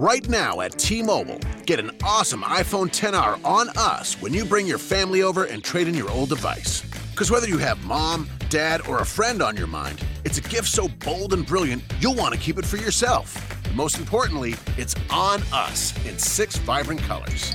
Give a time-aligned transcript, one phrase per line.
[0.00, 4.66] Right now at T Mobile, get an awesome iPhone 10R on us when you bring
[4.66, 6.80] your family over and trade in your old device.
[7.10, 10.68] Because whether you have mom, dad, or a friend on your mind, it's a gift
[10.68, 13.36] so bold and brilliant, you'll want to keep it for yourself.
[13.66, 17.54] And Most importantly, it's on us in six vibrant colors.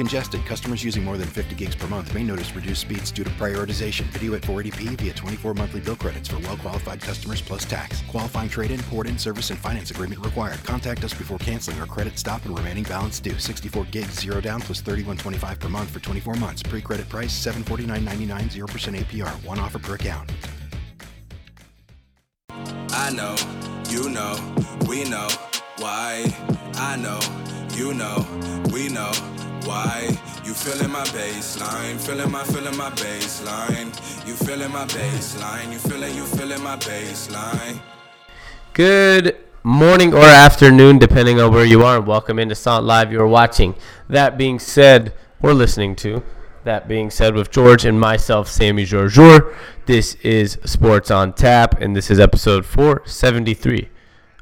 [0.00, 3.28] Congested, customers using more than 50 gigs per month may notice reduced speeds due to
[3.32, 4.04] prioritization.
[4.04, 8.00] Video at 480p via 24 monthly bill credits for well qualified customers plus tax.
[8.08, 10.64] Qualifying trade in, port in, service, and finance agreement required.
[10.64, 13.38] Contact us before canceling or credit stop and remaining balance due.
[13.38, 16.62] 64 gigs, zero down plus 31.25 per month for 24 months.
[16.62, 19.44] Pre credit price 749.99, 0% APR.
[19.44, 20.32] One offer per account.
[22.48, 23.36] I know,
[23.90, 24.34] you know,
[24.88, 25.28] we know
[25.76, 26.24] why.
[26.76, 27.20] I know,
[27.76, 28.26] you know,
[28.72, 29.12] we know
[29.64, 30.08] why.
[30.44, 33.88] You feeling my baseline, feeling my, feeling my baseline.
[34.26, 37.80] You feeling my baseline, you feeling, you feeling my baseline.
[38.72, 43.12] Good morning or afternoon, depending on where you are, welcome into SONT Live.
[43.12, 43.74] You're watching.
[44.08, 46.22] That being said, we're listening to.
[46.64, 49.54] That being said, with George and myself, Sami Jarjour,
[49.86, 53.88] this is Sports on Tap, and this is episode 473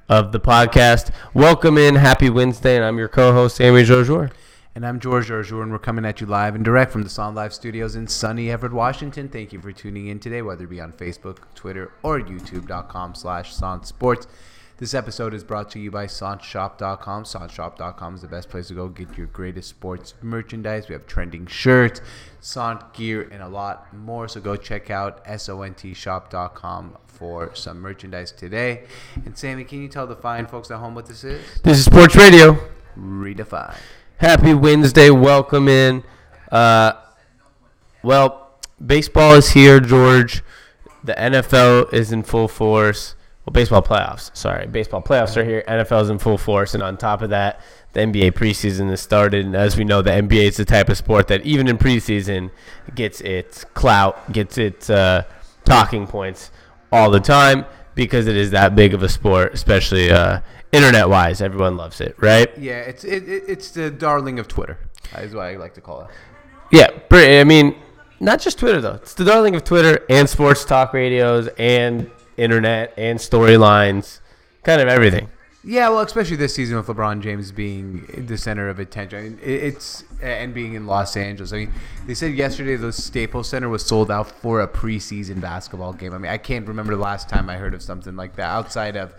[0.09, 1.11] of the podcast.
[1.33, 1.95] Welcome in.
[1.97, 4.31] Happy Wednesday, and I'm your co-host, Sami Jarjour.
[4.79, 7.35] And I'm George Jarjour, and we're coming at you live and direct from the Sound
[7.35, 9.29] Live studios in sunny Everett, Washington.
[9.29, 13.53] Thank you for tuning in today, whether it be on Facebook, Twitter, or youtube.com slash
[13.83, 14.29] Sports.
[14.77, 17.25] This episode is brought to you by SONTShop.com.
[17.25, 20.89] SONTShop.com is the best place to go get your greatest sports merchandise.
[20.89, 22.01] We have trending shirts,
[22.39, 24.29] SONT gear, and a lot more.
[24.29, 28.85] So go check out SONTShop.com for some merchandise today.
[29.25, 31.43] And Sammy, can you tell the fine folks at home what this is?
[31.65, 32.57] This is Sports Radio.
[32.97, 33.77] Redefine.
[34.19, 35.11] Happy Wednesday.
[35.11, 36.03] Welcome in.
[36.51, 36.95] Uh,
[38.03, 38.51] well,
[38.85, 40.43] baseball is here, George.
[41.05, 43.15] The NFL is in full force.
[43.47, 44.37] Well, baseball playoffs.
[44.37, 45.63] Sorry, baseball playoffs are here.
[45.69, 47.61] NFL is in full force, and on top of that,
[47.93, 49.47] the NBA preseason has started.
[49.47, 52.51] And as we know, the NBA is the type of sport that even in preseason
[52.97, 55.23] gets its clout, gets its uh,
[55.65, 56.51] talking points
[56.91, 60.41] all the time because it is that big of a sport, especially uh,
[60.73, 61.41] internet-wise.
[61.41, 62.57] Everyone loves it, right?
[62.59, 64.79] Yeah, it's it, it, it's the darling of Twitter.
[65.17, 66.09] Is what I like to call it.
[66.71, 67.75] Yeah, I mean,
[68.21, 68.95] not just Twitter though.
[68.95, 74.21] It's the darling of Twitter and sports talk radios and internet and storylines,
[74.65, 75.29] kind of everything.
[75.65, 79.19] Yeah, well, especially this season with LeBron James being the center of attention.
[79.19, 81.53] I mean, it's and being in Los Angeles.
[81.53, 81.73] I mean,
[82.07, 86.15] they said yesterday the Staples Center was sold out for a preseason basketball game.
[86.15, 88.97] I mean, I can't remember the last time I heard of something like that outside
[88.97, 89.15] of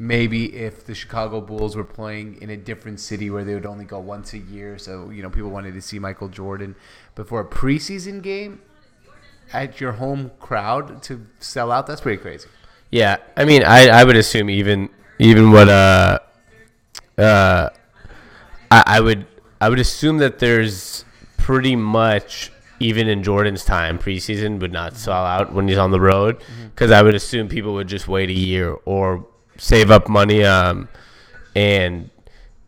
[0.00, 3.84] maybe if the Chicago Bulls were playing in a different city where they would only
[3.84, 4.78] go once a year.
[4.78, 6.76] So, you know, people wanted to see Michael Jordan.
[7.16, 8.62] But for a preseason game
[9.52, 12.48] at your home crowd to sell out, that's pretty crazy.
[12.90, 13.16] Yeah.
[13.36, 14.88] I mean, I, I would assume even
[15.18, 16.20] even what uh
[17.18, 17.68] uh
[18.70, 19.26] I, I would
[19.60, 21.04] I would assume that there's
[21.38, 26.00] pretty much even in Jordan's time preseason would not sell out when he's on the
[26.00, 26.40] road
[26.72, 29.26] because I would assume people would just wait a year or
[29.58, 30.88] save up money um
[31.54, 32.10] and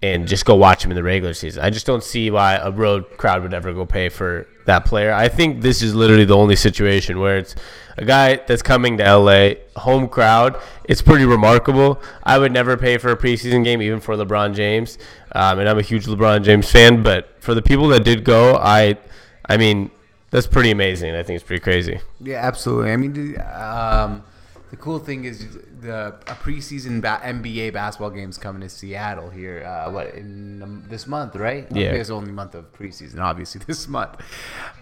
[0.03, 1.63] and just go watch him in the regular season.
[1.63, 5.13] I just don't see why a road crowd would ever go pay for that player.
[5.13, 7.55] I think this is literally the only situation where it's
[7.99, 10.59] a guy that's coming to LA, home crowd.
[10.85, 12.01] It's pretty remarkable.
[12.23, 14.97] I would never pay for a preseason game, even for LeBron James,
[15.33, 17.03] um, and I'm a huge LeBron James fan.
[17.03, 18.97] But for the people that did go, I,
[19.47, 19.91] I mean,
[20.31, 21.15] that's pretty amazing.
[21.15, 22.01] I think it's pretty crazy.
[22.21, 22.93] Yeah, absolutely.
[22.93, 24.23] I mean, um,
[24.71, 29.65] the cool thing is the a preseason ba- NBA basketball games coming to Seattle here.
[29.65, 31.67] Uh, what in um, this month, right?
[31.73, 34.21] Yeah, it's only month of preseason, obviously this month,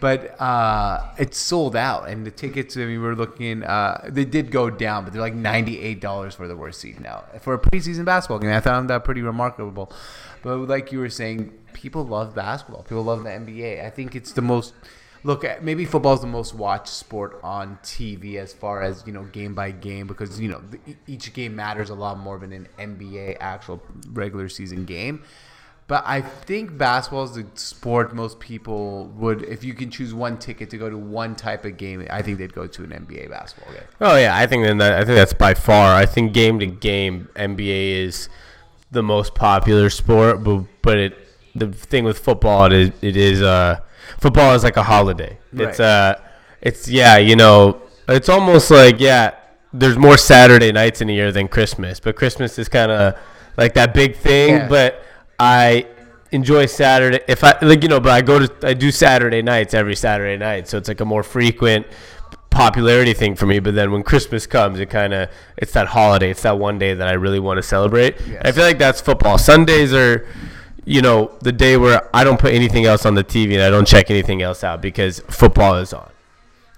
[0.01, 2.77] but uh, it's sold out, and the tickets.
[2.77, 3.63] I mean, we're looking.
[3.63, 7.01] Uh, they did go down, but they're like ninety eight dollars for the worst seat
[7.01, 8.53] now for a preseason basketball game.
[8.53, 9.91] I found that pretty remarkable.
[10.43, 12.83] But like you were saying, people love basketball.
[12.83, 13.85] People love the NBA.
[13.85, 14.75] I think it's the most
[15.25, 19.13] look at maybe football is the most watched sport on TV as far as you
[19.13, 20.63] know game by game because you know
[21.07, 23.83] each game matters a lot more than an NBA actual
[24.13, 25.23] regular season game.
[25.89, 30.37] But I think basketball is the sport most people would, if you can choose one
[30.37, 33.31] ticket to go to one type of game, I think they'd go to an NBA
[33.31, 33.85] basketball game.
[33.99, 35.95] Oh yeah, I think that I think that's by far.
[35.95, 38.29] I think game to game NBA is
[38.91, 41.17] the most popular sport, but but it
[41.55, 43.81] the thing with football it is, it is uh
[44.21, 45.39] football is like a holiday.
[45.53, 45.69] Right.
[45.69, 46.21] It's uh
[46.61, 49.35] it's yeah, you know, it's almost like yeah,
[49.73, 53.19] there's more Saturday nights in a year than Christmas, but Christmas is kind of
[53.57, 54.51] like that big thing.
[54.51, 54.69] Yeah.
[54.69, 55.03] But
[55.39, 55.87] I
[56.31, 59.75] enjoy Saturday if I like you know, but I go to I do Saturday nights
[59.75, 61.87] every Saturday night, so it's like a more frequent
[62.51, 63.59] popularity thing for me.
[63.61, 66.95] But then when Christmas comes, it kind of it's that holiday, it's that one day
[66.95, 68.17] that I really want to celebrate.
[68.27, 68.43] Yes.
[68.45, 69.39] I feel like that's football.
[69.39, 70.27] Sundays are.
[70.89, 73.69] You know, the day where I don't put anything else on the TV and I
[73.69, 76.11] don't check anything else out because football is on.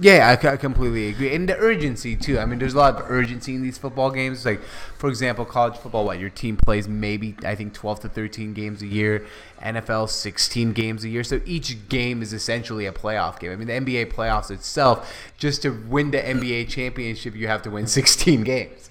[0.02, 2.38] Yeah, I, I completely agree, and the urgency too.
[2.38, 4.46] I mean, there's a lot of urgency in these football games.
[4.46, 4.62] Like,
[4.96, 8.82] for example, college football, what your team plays maybe I think 12 to 13 games
[8.82, 9.26] a year.
[9.60, 11.22] NFL 16 games a year.
[11.22, 13.52] So each game is essentially a playoff game.
[13.52, 17.70] I mean, the NBA playoffs itself, just to win the NBA championship, you have to
[17.70, 18.89] win 16 games.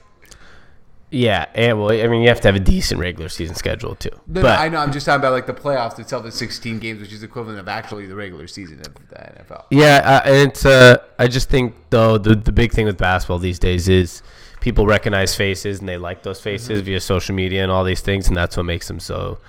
[1.11, 4.11] Yeah, and well, I mean, you have to have a decent regular season schedule too.
[4.27, 4.77] No, but no, I know.
[4.77, 7.67] I'm just talking about like the playoffs itself is 16 games, which is equivalent of
[7.67, 9.65] actually the regular season of the NFL.
[9.71, 10.65] yeah, uh, and it's.
[10.65, 14.21] Uh, I just think though the the big thing with basketball these days is
[14.59, 18.27] people recognize faces and they like those faces via social media and all these things,
[18.27, 19.39] and that's what makes them so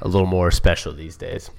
[0.00, 1.50] a little more special these days.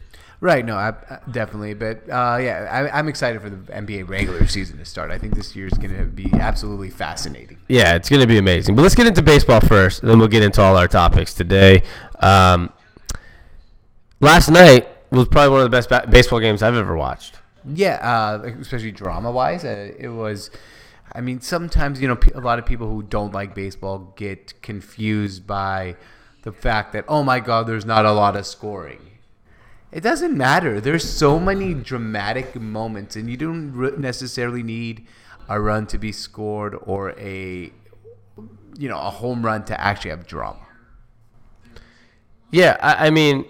[0.41, 0.65] Right.
[0.65, 1.75] No, I, I- definitely.
[1.75, 5.11] But uh, yeah, I, I'm excited for the NBA regular season to start.
[5.11, 7.59] I think this year is going to be absolutely fascinating.
[7.69, 8.75] Yeah, it's going to be amazing.
[8.75, 11.83] But let's get into baseball first, then we'll get into all our topics today.
[12.19, 12.73] Um,
[14.19, 17.37] last night was probably one of the best ba- baseball games I've ever watched.
[17.63, 20.49] Yeah, uh, especially drama wise, uh, it was.
[21.13, 25.45] I mean, sometimes you know a lot of people who don't like baseball get confused
[25.45, 25.97] by
[26.41, 29.10] the fact that oh my god, there's not a lot of scoring.
[29.91, 30.79] It doesn't matter.
[30.79, 35.05] There's so many dramatic moments, and you don't necessarily need
[35.49, 37.71] a run to be scored or a
[38.77, 40.65] you know a home run to actually have drama.
[42.51, 43.45] Yeah, I, I mean,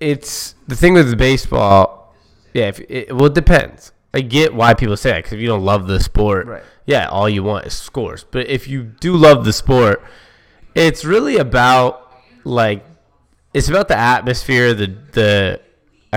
[0.00, 2.14] it's the thing with baseball.
[2.54, 3.92] Yeah, if it, well, it depends.
[4.14, 6.62] I get why people say that because if you don't love the sport, Right.
[6.86, 8.24] yeah, all you want is scores.
[8.30, 10.02] But if you do love the sport,
[10.74, 12.12] it's really about
[12.44, 12.84] like
[13.54, 15.60] it's about the atmosphere, the the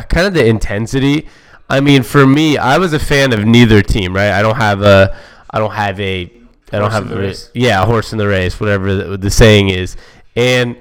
[0.02, 1.28] kind of the intensity.
[1.70, 4.16] I mean, for me, I was a fan of neither team.
[4.16, 5.16] Right, I don't have a,
[5.50, 6.32] I don't have a,
[6.72, 7.52] I don't Horse have the a, race.
[7.54, 9.96] yeah, a horse in the race, whatever the, the saying is,
[10.36, 10.78] and.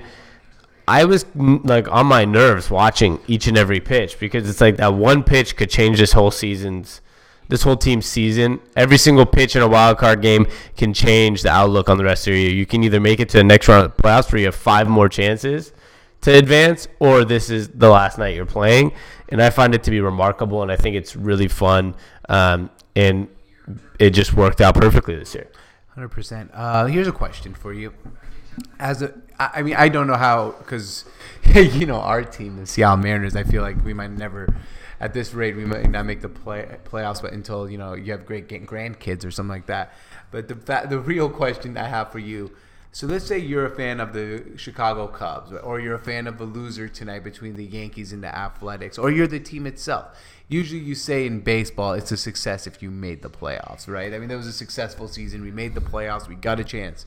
[0.86, 4.92] I was like on my nerves watching each and every pitch because it's like that
[4.92, 7.00] one pitch could change this whole season's
[7.48, 8.60] this whole team's season.
[8.76, 10.46] Every single pitch in a wild card game
[10.76, 12.50] can change the outlook on the rest of the year.
[12.50, 14.54] You can either make it to the next round of the playoffs where you have
[14.54, 15.72] five more chances
[16.24, 18.92] to advance, or this is the last night you're playing.
[19.28, 21.94] And I find it to be remarkable, and I think it's really fun.
[22.28, 23.28] Um, and
[23.98, 25.50] it just worked out perfectly this year.
[25.94, 26.50] Hundred percent.
[26.52, 27.94] Uh, here's a question for you.
[28.78, 31.04] As a, I mean, I don't know how because
[31.54, 33.36] you know our team, the Seattle Mariners.
[33.36, 34.48] I feel like we might never,
[35.00, 38.12] at this rate, we might not make the play playoffs, but until you know you
[38.12, 39.92] have great grandkids or something like that.
[40.30, 42.52] But the the real question I have for you.
[42.94, 46.38] So let's say you're a fan of the Chicago Cubs, or you're a fan of
[46.38, 50.16] the loser tonight between the Yankees and the Athletics, or you're the team itself.
[50.46, 54.14] Usually, you say in baseball, it's a success if you made the playoffs, right?
[54.14, 55.42] I mean, that was a successful season.
[55.42, 56.28] We made the playoffs.
[56.28, 57.04] We got a chance.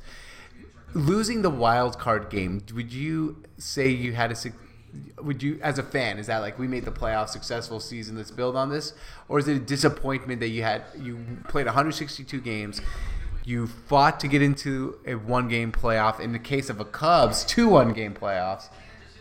[0.93, 4.35] Losing the wild card game, would you say you had a
[5.21, 8.31] would you as a fan is that like we made the playoff successful season let's
[8.31, 8.93] build on this
[9.27, 11.19] or is it a disappointment that you had you
[11.49, 12.81] played 162 games
[13.47, 17.45] you fought to get into a one game playoff in the case of a cubs
[17.45, 18.69] two one game playoffs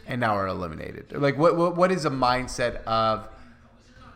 [0.06, 3.28] and now are eliminated like what, what what is a mindset of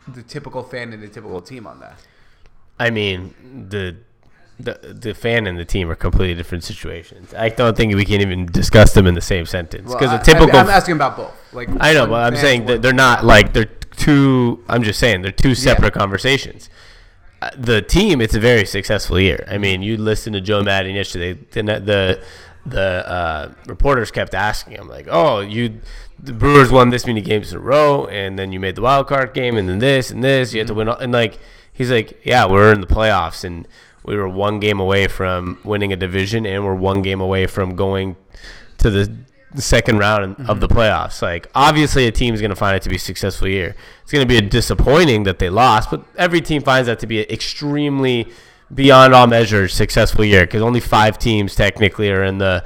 [0.09, 2.00] the typical fan and the typical team on that
[2.81, 3.35] I mean,
[3.69, 3.99] the
[4.59, 7.35] the the fan and the team are completely different situations.
[7.35, 10.25] I don't think we can even discuss them in the same sentence because Well, a
[10.25, 10.57] typical.
[10.57, 13.52] I, am asking about both like I know, but I'm saying that they're not like
[13.52, 14.64] they're two.
[14.67, 16.71] I'm just saying they're two separate conversations.
[17.56, 19.47] The team, it's a very successful year.
[19.49, 21.32] I mean, you listen to Joe Maddon yesterday.
[21.32, 22.23] The the,
[22.66, 25.80] the uh, reporters kept asking him like, "Oh, you."
[26.23, 29.06] The Brewers won this many games in a row, and then you made the wild
[29.06, 30.52] card game, and then this and this.
[30.52, 31.38] You had to win, all, and like
[31.73, 33.66] he's like, "Yeah, we're in the playoffs, and
[34.04, 37.75] we were one game away from winning a division, and we're one game away from
[37.75, 38.16] going
[38.78, 39.16] to the
[39.54, 41.23] the second round of the playoffs.
[41.23, 43.75] Like, obviously, a team is going to find it to be a successful year.
[44.02, 47.07] It's going to be a disappointing that they lost, but every team finds that to
[47.07, 48.28] be an extremely,
[48.73, 52.64] beyond all measures, successful year because only five teams technically are in the.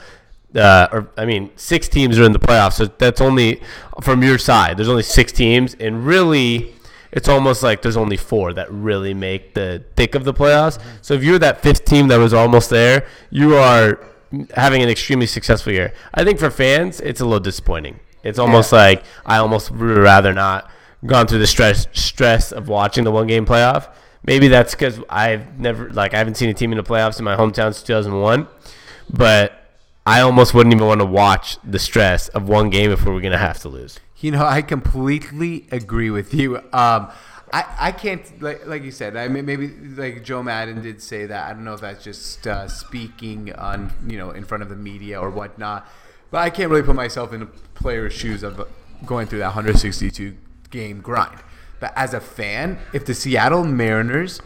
[0.54, 2.74] Uh, or I mean, six teams are in the playoffs.
[2.74, 3.60] So that's only
[4.02, 4.76] from your side.
[4.76, 6.74] There's only six teams, and really,
[7.10, 10.80] it's almost like there's only four that really make the thick of the playoffs.
[11.02, 13.98] So if you're that fifth team that was almost there, you are
[14.54, 15.92] having an extremely successful year.
[16.12, 18.00] I think for fans, it's a little disappointing.
[18.22, 20.70] It's almost like I almost would rather not
[21.04, 23.88] gone through the stress stress of watching the one game playoff
[24.26, 27.24] Maybe that's because I've never like I haven't seen a team in the playoffs in
[27.24, 28.48] my hometown since 2001,
[29.10, 29.52] but
[30.06, 33.20] I almost wouldn't even want to watch the stress of one game if we were
[33.20, 34.00] gonna have to lose.
[34.18, 36.56] You know, I completely agree with you.
[36.72, 37.10] Um,
[37.54, 39.16] I, I can't like like you said.
[39.16, 41.49] I mean, maybe like Joe Maddon did say that.
[41.49, 44.75] I don't know if that's just uh, speaking on you know in front of the
[44.75, 45.87] media or whatnot.
[46.32, 48.66] But I can't really put myself in the player's shoes of
[49.06, 50.37] going through that 162
[50.70, 51.38] game grind.
[51.78, 54.40] But as a fan, if the Seattle Mariners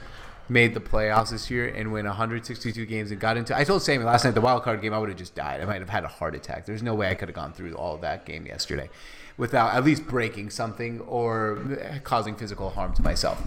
[0.48, 3.56] made the playoffs this year and win 162 games and got into.
[3.56, 5.60] I told Sammy last night the wild card game I would have just died.
[5.60, 6.66] I might have had a heart attack.
[6.66, 8.88] There's no way I could have gone through all of that game yesterday
[9.36, 11.58] without at least breaking something or
[12.04, 13.42] causing physical harm to myself.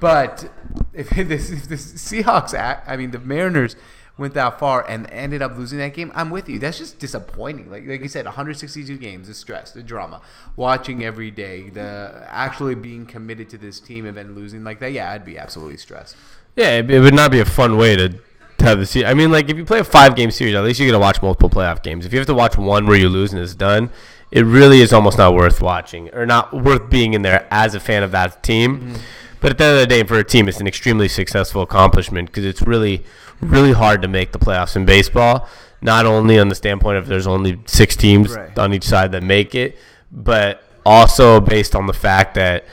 [0.00, 0.50] But
[0.92, 3.76] if this if the Seahawks act, I mean the Mariners
[4.18, 6.58] went that far and ended up losing that game, I'm with you.
[6.58, 7.70] That's just disappointing.
[7.70, 10.20] Like like you said, 162 games, the stress, the drama,
[10.56, 14.92] watching every day, the actually being committed to this team and then losing like that.
[14.92, 16.16] Yeah, I'd be absolutely stressed.
[16.56, 19.08] Yeah, it, it would not be a fun way to, to have the series.
[19.08, 21.22] I mean, like if you play a five game series, at least you're gonna watch
[21.22, 22.04] multiple playoff games.
[22.04, 23.90] If you have to watch one where you lose and it's done,
[24.30, 27.80] it really is almost not worth watching or not worth being in there as a
[27.80, 28.80] fan of that team.
[28.80, 28.96] Mm-hmm.
[29.40, 32.28] But at the end of the day, for a team, it's an extremely successful accomplishment
[32.28, 33.04] because it's really,
[33.40, 35.48] really hard to make the playoffs in baseball.
[35.80, 38.56] Not only on the standpoint of there's only six teams right.
[38.56, 39.76] on each side that make it,
[40.12, 42.64] but also based on the fact that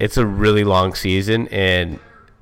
[0.00, 2.00] it's a really long season and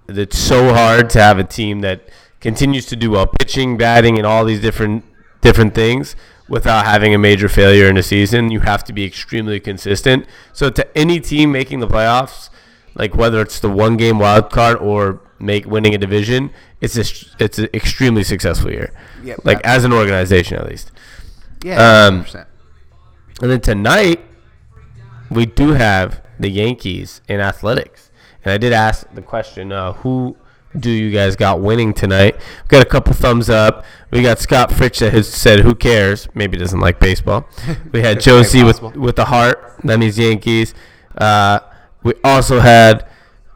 [0.08, 2.08] it's so hard to have a team that
[2.40, 5.04] continues to do well pitching, batting, and all these different
[5.40, 6.16] different things
[6.48, 8.50] without having a major failure in a season.
[8.50, 10.26] You have to be extremely consistent.
[10.52, 12.50] So to any team making the playoffs,
[12.94, 17.44] like whether it's the one game wild card or make winning a division, it's a,
[17.44, 18.92] it's an extremely successful year.
[19.24, 20.92] Yep, like as an organization at least.
[21.64, 22.06] Yeah.
[22.06, 22.26] Um,
[23.42, 24.20] and then tonight
[25.30, 28.05] we do have the Yankees in athletics.
[28.46, 30.36] And I did ask the question, uh, who
[30.78, 32.36] do you guys got winning tonight?
[32.36, 33.84] We got a couple thumbs up.
[34.12, 37.48] We got Scott Fritch that has said, "Who cares?" Maybe doesn't like baseball.
[37.92, 39.80] We had Josie with with the heart.
[39.82, 40.74] That means Yankees.
[41.18, 41.58] Uh,
[42.04, 43.08] we also had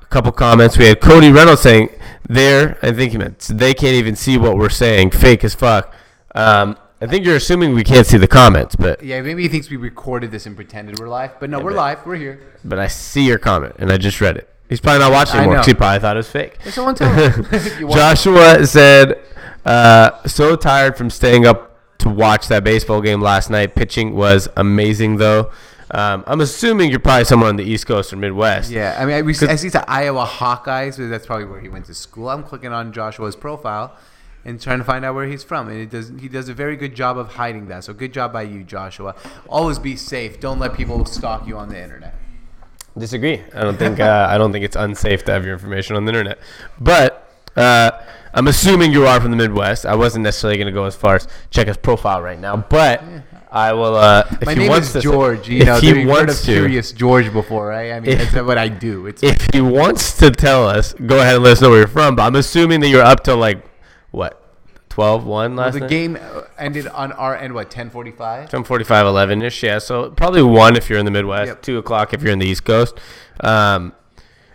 [0.02, 0.76] a couple comments.
[0.76, 1.90] We had Cody Reynolds saying,
[2.28, 5.12] "There." I think he meant they can't even see what we're saying.
[5.12, 5.94] Fake as fuck.
[6.34, 9.70] Um, I think you're assuming we can't see the comments, but yeah, maybe he thinks
[9.70, 11.38] we recorded this and pretended we're live.
[11.38, 12.06] But no, yeah, we're but, live.
[12.06, 12.40] We're here.
[12.64, 14.48] But I see your comment, and I just read it.
[14.70, 16.56] He's probably not watching anymore because he probably thought it was fake.
[16.70, 17.90] Someone tell him.
[17.90, 19.20] Joshua said,
[19.66, 23.74] uh, "So tired from staying up to watch that baseball game last night.
[23.74, 25.50] Pitching was amazing, though."
[25.92, 28.70] Um, I'm assuming you're probably somewhere on the East Coast or Midwest.
[28.70, 31.86] Yeah, I mean, I, I see the Iowa Hawkeyes, but that's probably where he went
[31.86, 32.30] to school.
[32.30, 33.96] I'm clicking on Joshua's profile
[34.44, 36.76] and trying to find out where he's from, and it does he does a very
[36.76, 37.82] good job of hiding that.
[37.84, 39.16] So good job by you, Joshua.
[39.48, 40.38] Always be safe.
[40.38, 42.14] Don't let people stalk you on the internet.
[42.98, 43.42] Disagree.
[43.54, 46.10] I don't think uh, I don't think it's unsafe to have your information on the
[46.10, 46.38] internet.
[46.80, 47.90] But uh,
[48.34, 49.86] I'm assuming you are from the Midwest.
[49.86, 53.02] I wasn't necessarily going to go as far as check his profile right now, but
[53.50, 53.96] I will.
[53.96, 55.46] Uh, if My he name wants is George.
[55.46, 57.92] To, you know, he wants to, Curious George before, right?
[57.92, 59.06] I mean, if, that's what I do.
[59.06, 61.88] It's if he wants to tell us, go ahead and let us know where you're
[61.88, 62.16] from.
[62.16, 63.64] But I'm assuming that you're up to like
[64.10, 64.39] what
[65.00, 65.88] 12 1 last well, the night?
[65.88, 70.76] game uh, ended on our end what 10:45 10:45 11 ish yeah so probably 1
[70.76, 71.62] if you're in the midwest yep.
[71.62, 73.00] 2 o'clock if you're in the east coast.
[73.40, 73.94] Um,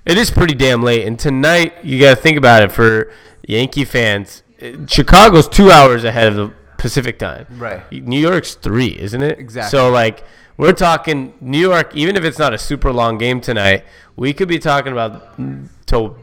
[0.06, 3.12] it is pretty damn late and tonight you got to think about it for
[3.48, 4.44] yankee fans
[4.86, 7.48] chicago's 2 hours ahead of the pacific time.
[7.58, 7.92] Right.
[7.92, 9.40] New york's 3 isn't it?
[9.40, 9.72] Exactly.
[9.76, 10.24] So like
[10.58, 13.84] we're talking new york even if it's not a super long game tonight
[14.16, 15.40] we could be talking about
[15.88, 16.20] till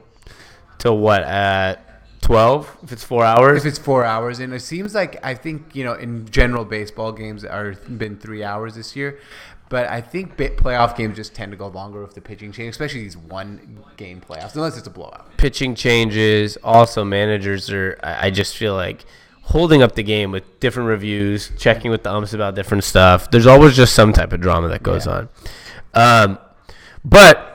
[0.79, 1.92] till what at
[2.23, 3.59] 12 if it's four hours?
[3.59, 7.13] If it's four hours and it seems like i think you know in general baseball
[7.13, 9.19] games are been three hours this year
[9.69, 13.03] but i think playoff games just tend to go longer with the pitching change especially
[13.03, 15.37] these one game playoffs unless it's a blowout.
[15.37, 19.05] Pitching changes also managers are i just feel like
[19.43, 23.47] holding up the game with different reviews checking with the umps about different stuff there's
[23.47, 25.13] always just some type of drama that goes yeah.
[25.13, 25.29] on.
[25.95, 26.39] Um,
[27.05, 27.52] but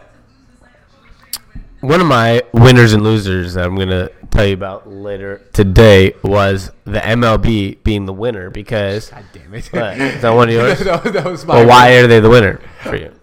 [1.88, 6.70] one of my winners and losers that I'm gonna tell you about later today was
[6.84, 9.10] the MLB being the winner because.
[9.10, 9.68] God damn it!
[9.68, 10.80] What, is that one of yours?
[10.84, 11.56] that, that was my.
[11.56, 13.14] Well, why are they the winner for you?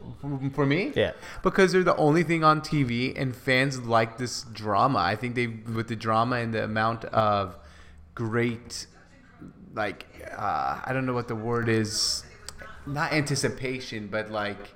[0.55, 0.91] For me?
[0.97, 1.13] Yeah.
[1.43, 4.99] Because they're the only thing on TV, and fans like this drama.
[4.99, 7.59] I think they, with the drama and the amount of
[8.15, 8.87] great,
[9.75, 12.25] like, uh, I don't know what the word is,
[12.87, 14.75] not anticipation, but like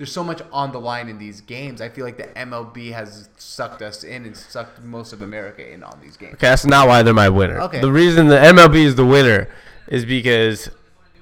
[0.00, 1.82] there's so much on the line in these games.
[1.82, 5.82] I feel like the MLB has sucked us in and sucked most of America in
[5.82, 6.32] on these games.
[6.36, 7.60] Okay, that's not why they're my winner.
[7.60, 7.82] Okay.
[7.82, 9.50] The reason the MLB is the winner
[9.88, 10.70] is because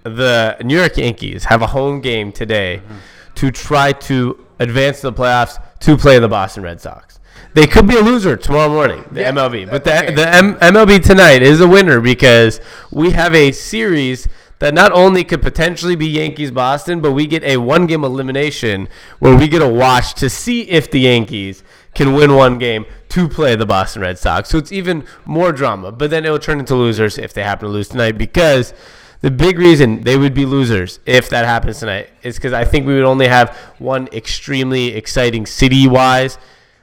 [0.04, 2.98] the New York Yankees have a home game today mm-hmm.
[3.34, 7.18] to try to advance to the playoffs to play the Boston Red Sox.
[7.54, 9.68] they could be a loser tomorrow morning, the Yeah, MLB.
[9.68, 10.14] But the, okay.
[10.14, 12.60] the M- MLB tonight is a winner because
[12.92, 17.42] we have a series that not only could potentially be Yankees Boston, but we get
[17.44, 18.88] a one game elimination
[19.18, 21.62] where we get a watch to see if the Yankees
[21.94, 24.48] can win one game to play the Boston Red Sox.
[24.48, 25.92] So it's even more drama.
[25.92, 28.74] But then it will turn into losers if they happen to lose tonight because
[29.20, 32.86] the big reason they would be losers if that happens tonight is because I think
[32.86, 36.38] we would only have one extremely exciting city wise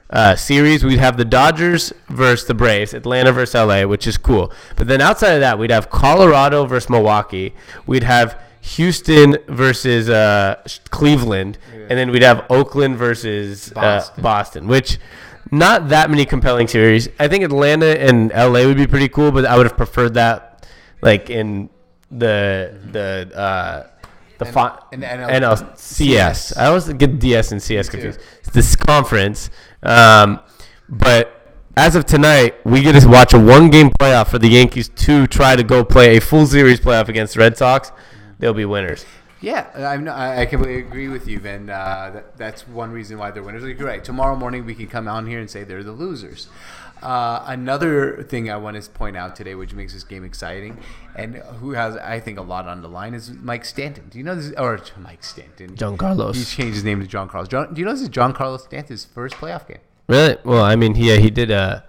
[0.09, 0.83] uh, series.
[0.83, 4.51] We'd have the Dodgers versus the Braves, Atlanta versus LA, which is cool.
[4.75, 7.53] But then outside of that, we'd have Colorado versus Milwaukee.
[7.85, 13.81] We'd have Houston versus uh, Cleveland, and then we'd have Oakland versus Boston.
[13.81, 14.19] Boston.
[14.19, 14.99] Uh, Boston, which
[15.51, 17.07] not that many compelling series.
[17.19, 20.67] I think Atlanta and LA would be pretty cool, but I would have preferred that
[21.01, 21.69] like in
[22.09, 23.87] the the uh,
[24.37, 24.45] the
[24.91, 26.57] and the NL NLCS.
[26.57, 28.19] I always get DS and CS confused.
[28.39, 29.49] It's this conference,
[29.85, 30.39] um,
[30.89, 35.27] but as of tonight, we get to watch a one-game playoff for the Yankees to
[35.27, 37.91] try to go play a full series playoff against the Red Sox.
[38.39, 39.05] They'll be winners.
[39.41, 41.69] Yeah, I'm not, I completely agree with you, Vin.
[41.69, 43.63] Uh, that, that's one reason why they're winners.
[43.63, 44.03] Like, right.
[44.03, 46.47] Tomorrow morning we can come on here and say they're the losers.
[47.01, 50.79] Uh, another thing I want to point out today, which makes this game exciting,
[51.15, 54.07] and who has I think a lot on the line is Mike Stanton.
[54.09, 54.53] Do you know this?
[54.57, 55.75] Or Mike Stanton.
[55.75, 56.33] Giancarlo.
[56.35, 57.47] He changed his name to Giancarlo.
[57.47, 59.79] John, do you know this is Giancarlo Stanton's first playoff game?
[60.07, 60.37] Really?
[60.43, 61.81] Well, I mean, he he did uh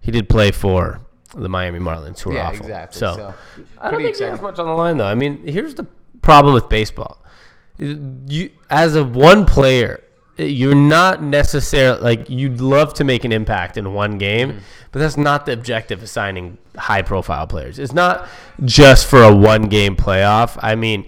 [0.00, 1.00] he did play for
[1.34, 2.60] the Miami Marlins, who are Yeah, awful.
[2.66, 2.98] exactly.
[2.98, 3.34] So, So,
[3.78, 4.42] I don't pretty think exciting.
[4.42, 5.06] much on the line, though.
[5.06, 5.84] I mean, here's the
[6.22, 7.24] problem with baseball:
[7.78, 10.02] you as a one player,
[10.48, 14.58] you're not necessarily like you'd love to make an impact in one game, Mm-hmm.
[14.92, 17.78] but that's not the objective of signing high profile players.
[17.78, 18.28] It's not
[18.64, 20.58] just for a one game playoff.
[20.62, 21.06] I mean,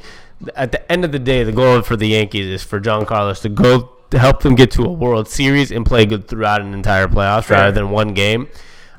[0.56, 3.48] at the end of the day, the goal for the Yankees is for Giancarlo to
[3.48, 7.06] go to help them get to a World Series and play good throughout an entire
[7.08, 8.48] playoffs rather than one game.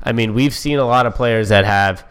[0.02, 2.04] I mean, we've seen a lot of players that have,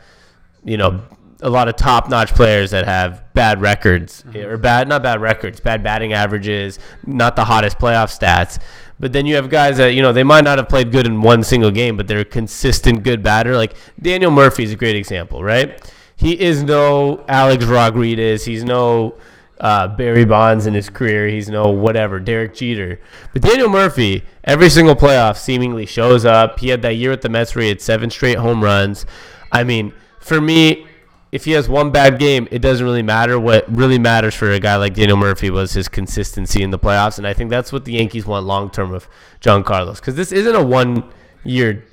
[0.64, 1.02] you know,
[1.44, 5.84] a lot of top-notch players that have bad records or bad, not bad records, bad
[5.84, 8.60] batting averages, not the hottest playoff stats.
[9.00, 11.22] But then you have guys that you know they might not have played good in
[11.22, 13.56] one single game, but they're a consistent good batter.
[13.58, 15.80] Like Daniel Murphy is a great example, right?
[16.16, 18.46] He is no Alex Rodriguez.
[18.46, 19.16] He's no
[19.60, 21.28] uh, Barry Bonds in his career.
[21.28, 23.02] He's no whatever, Derek Jeter.
[23.34, 26.60] But Daniel Murphy, every single playoff seemingly shows up.
[26.60, 29.06] He had that year at the Mets where he had seven straight home runs.
[29.52, 30.88] I mean, for me,
[31.34, 33.40] if he has one bad game, it doesn't really matter.
[33.40, 37.18] What really matters for a guy like Daniel Murphy was his consistency in the playoffs,
[37.18, 39.10] and I think that's what the Yankees want long term of
[39.42, 41.12] Giancarlo because this isn't a one
[41.44, 41.86] year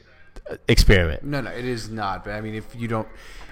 [0.68, 1.24] experiment.
[1.24, 2.26] No, no, it is not.
[2.26, 3.09] But I mean, if you don't,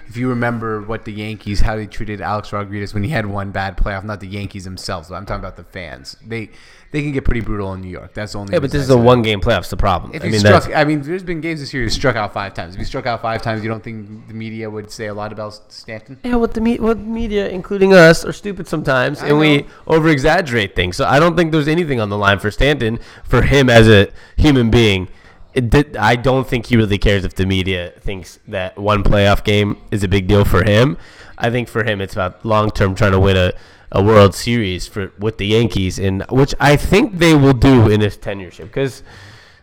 [0.07, 3.49] if you remember what the Yankees, how they treated Alex Rodriguez when he had one
[3.49, 6.17] bad playoff, not the Yankees themselves, but I'm talking about the fans.
[6.23, 6.51] They
[6.91, 8.13] they can get pretty brutal in New York.
[8.13, 8.53] That's the only.
[8.53, 9.69] Yeah, but this is a one game playoffs.
[9.69, 10.11] The problem.
[10.13, 12.33] If I he mean, struck, I mean, there's been games this year he struck out
[12.33, 12.73] five times.
[12.73, 15.31] If you struck out five times, you don't think the media would say a lot
[15.31, 16.19] about Stanton?
[16.23, 19.67] Yeah, what the me- what media, including us, are stupid sometimes, I and we know.
[19.87, 20.97] over exaggerate things.
[20.97, 24.09] So I don't think there's anything on the line for Stanton for him as a
[24.37, 25.09] human being.
[25.53, 29.43] It did, I don't think he really cares if the media thinks that one playoff
[29.43, 30.95] game is a big deal for him.
[31.39, 33.53] I think for him, it's about long term trying to win a,
[33.91, 38.01] a World Series for with the Yankees, and which I think they will do in
[38.01, 39.03] his tenureship because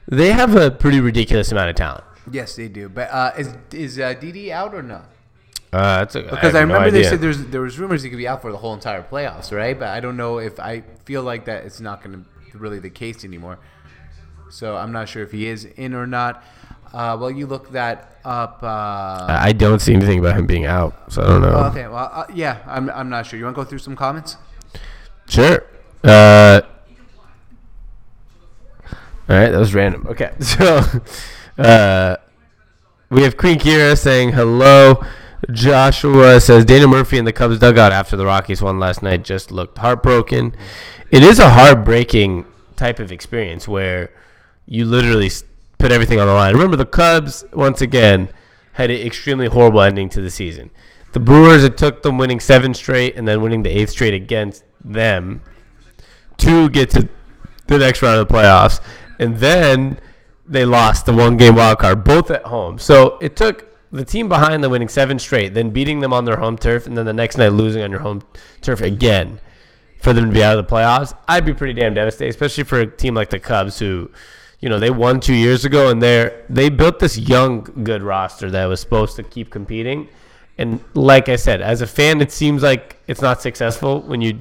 [0.08, 2.04] they have a pretty ridiculous amount of talent.
[2.30, 2.88] Yes, they do.
[2.88, 5.10] But uh, is is uh, Didi out or not?
[5.72, 8.16] Uh, that's a, Because I, no remember they said there's there was rumors he could
[8.18, 9.78] be out for the whole entire playoffs, right?
[9.78, 12.90] But I don't know if I feel like that it's not going to really the
[12.90, 13.58] case anymore.
[14.48, 16.42] So I'm not sure if he is in or not.
[16.96, 18.62] Uh, well, you look that up.
[18.62, 21.50] Uh, I don't see anything about him being out, so I don't know.
[21.50, 23.38] well, okay, well, uh, yeah, I'm, I'm not sure.
[23.38, 24.38] You want to go through some comments?
[25.28, 25.62] Sure.
[26.02, 26.62] Uh,
[29.28, 30.06] all right, that was random.
[30.08, 30.80] Okay, so
[31.58, 32.16] uh,
[33.10, 35.04] we have Queen Kira saying hello.
[35.52, 39.52] Joshua says Daniel Murphy in the Cubs dugout after the Rockies won last night just
[39.52, 40.56] looked heartbroken.
[41.10, 44.14] It is a heartbreaking type of experience where
[44.64, 45.28] you literally
[45.78, 46.54] put everything on the line.
[46.54, 48.28] Remember, the Cubs once again
[48.72, 50.70] had an extremely horrible ending to the season.
[51.12, 54.64] The Brewers, it took them winning seven straight and then winning the eighth straight against
[54.84, 55.40] them
[56.38, 57.08] to get to
[57.66, 58.80] the next round of the playoffs.
[59.18, 59.98] And then
[60.46, 62.78] they lost the one game wild card, both at home.
[62.78, 66.36] So it took the team behind them winning seven straight, then beating them on their
[66.36, 68.22] home turf, and then the next night losing on your home
[68.60, 69.40] turf again
[70.00, 71.16] for them to be out of the playoffs.
[71.26, 74.10] I'd be pretty damn devastated, especially for a team like the Cubs who,
[74.60, 78.50] you know, they won two years ago and they're they built this young good roster
[78.50, 80.08] that was supposed to keep competing.
[80.58, 84.38] And like I said, as a fan, it seems like it's not successful when you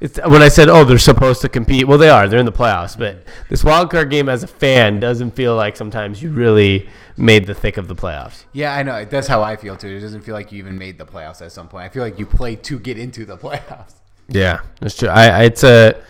[0.00, 1.88] it's when I said, oh, they're supposed to compete.
[1.88, 2.28] Well, they are.
[2.28, 2.96] They're in the playoffs.
[2.96, 7.46] But this wild card game, as a fan, doesn't feel like sometimes you really made
[7.46, 8.44] the thick of the playoffs.
[8.52, 9.04] Yeah, I know.
[9.04, 9.88] That's how I feel too.
[9.88, 11.84] It doesn't feel like you even made the playoffs at some point.
[11.84, 13.94] I feel like you played to get into the playoffs.
[14.28, 15.08] Yeah, that's true.
[15.08, 16.00] I, I it's a.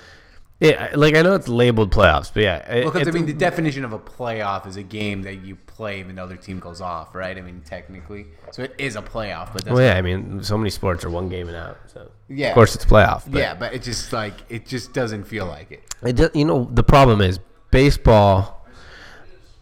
[0.61, 3.85] Yeah, like I know it's labeled playoffs, but yeah, it- Because I mean, the definition
[3.85, 7.15] of a playoff is a game that you play when the other team goes off,
[7.15, 7.39] right?
[7.39, 9.53] I mean, technically, so it is a playoff.
[9.53, 12.11] But that's well, yeah, I mean, so many sports are one game and out, so
[12.29, 12.49] Yeah.
[12.49, 13.23] of course it's a playoff.
[13.31, 15.95] But yeah, but it just like it just doesn't feel like it.
[16.03, 17.39] It you know the problem is
[17.71, 18.67] baseball.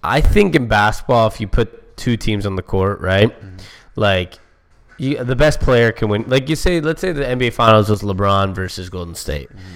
[0.02, 3.56] I think in basketball, if you put two teams on the court, right, mm-hmm.
[3.96, 4.38] like
[4.96, 6.24] you, the best player can win.
[6.26, 9.50] Like you say, let's say the NBA Finals was LeBron versus Golden State.
[9.50, 9.74] Mm-hmm.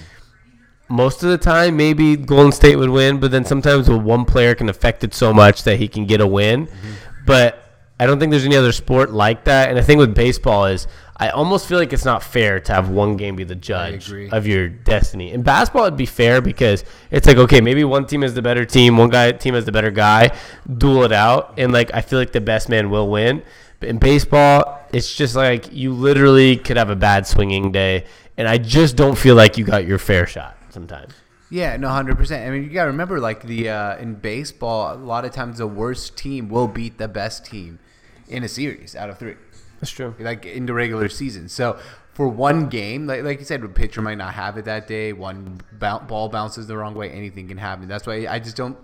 [0.90, 4.68] Most of the time, maybe Golden State would win, but then sometimes one player can
[4.68, 6.66] affect it so much that he can get a win.
[6.66, 6.90] Mm-hmm.
[7.26, 7.62] But
[8.00, 9.68] I don't think there's any other sport like that.
[9.68, 12.88] And the thing with baseball is, I almost feel like it's not fair to have
[12.88, 15.32] one game be the judge of your destiny.
[15.32, 18.64] In basketball, it'd be fair because it's like okay, maybe one team is the better
[18.64, 20.34] team, one guy team is the better guy,
[20.78, 23.42] duel it out, and like I feel like the best man will win.
[23.80, 28.06] But in baseball, it's just like you literally could have a bad swinging day,
[28.38, 31.14] and I just don't feel like you got your fair shot sometimes.
[31.50, 32.46] Yeah, no, hundred percent.
[32.46, 35.66] I mean, you gotta remember, like the uh, in baseball, a lot of times the
[35.66, 37.80] worst team will beat the best team
[38.28, 39.34] in a series out of three.
[39.80, 40.14] That's true.
[40.20, 41.48] like in the regular season.
[41.48, 41.78] So
[42.12, 45.12] for one game, like, like you said, a pitcher might not have it that day.
[45.12, 47.88] One ball bounces the wrong way, anything can happen.
[47.88, 48.76] That's why I just don't.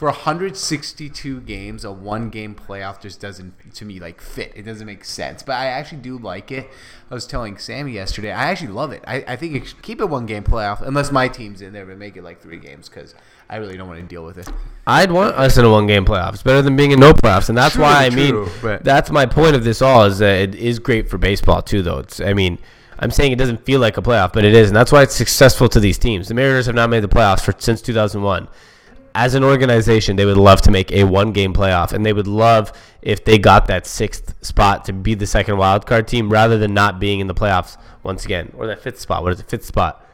[0.00, 4.50] For 162 games, a one game playoff just doesn't to me like fit.
[4.56, 5.42] It doesn't make sense.
[5.42, 6.70] But I actually do like it.
[7.10, 8.32] I was telling Sammy yesterday.
[8.32, 9.04] I actually love it.
[9.06, 11.84] I, I think it should keep it one game playoff unless my team's in there,
[11.84, 13.14] but make it like three games because
[13.50, 14.48] I really don't want to deal with it.
[14.86, 16.32] I'd want us in a one game playoff.
[16.32, 18.82] It's better than being in no playoffs, and that's True, why I true, mean but-
[18.82, 21.82] that's my point of this all is that it is great for baseball too.
[21.82, 22.56] Though it's I mean
[22.98, 25.14] I'm saying it doesn't feel like a playoff, but it is, and that's why it's
[25.14, 26.28] successful to these teams.
[26.28, 28.48] The Mariners have not made the playoffs for since 2001.
[29.14, 32.26] As an organization, they would love to make a one game playoff, and they would
[32.26, 36.58] love if they got that sixth spot to be the second wild card team rather
[36.58, 39.22] than not being in the playoffs once again, or that fifth spot.
[39.22, 39.48] What is it?
[39.48, 40.06] Fifth spot.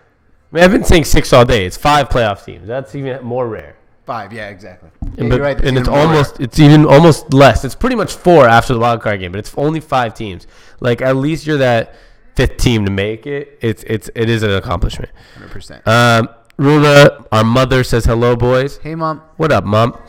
[0.52, 1.66] I mean, I've been saying six all day.
[1.66, 2.66] It's five playoff teams.
[2.66, 3.76] That's even more rare.
[4.06, 4.90] Five, yeah, exactly.
[5.18, 7.64] And, but- right, and it's almost it's even almost less.
[7.64, 10.46] It's pretty much four after the wild card game, but it's only five teams.
[10.78, 11.94] Like at least you're that
[12.36, 13.58] fifth team to make it.
[13.60, 15.10] It's it's it is an accomplishment.
[15.40, 15.86] 100%.
[15.88, 18.78] Um, Runa, our mother says hello, boys.
[18.78, 19.20] hey, mom.
[19.36, 20.00] What up, mom?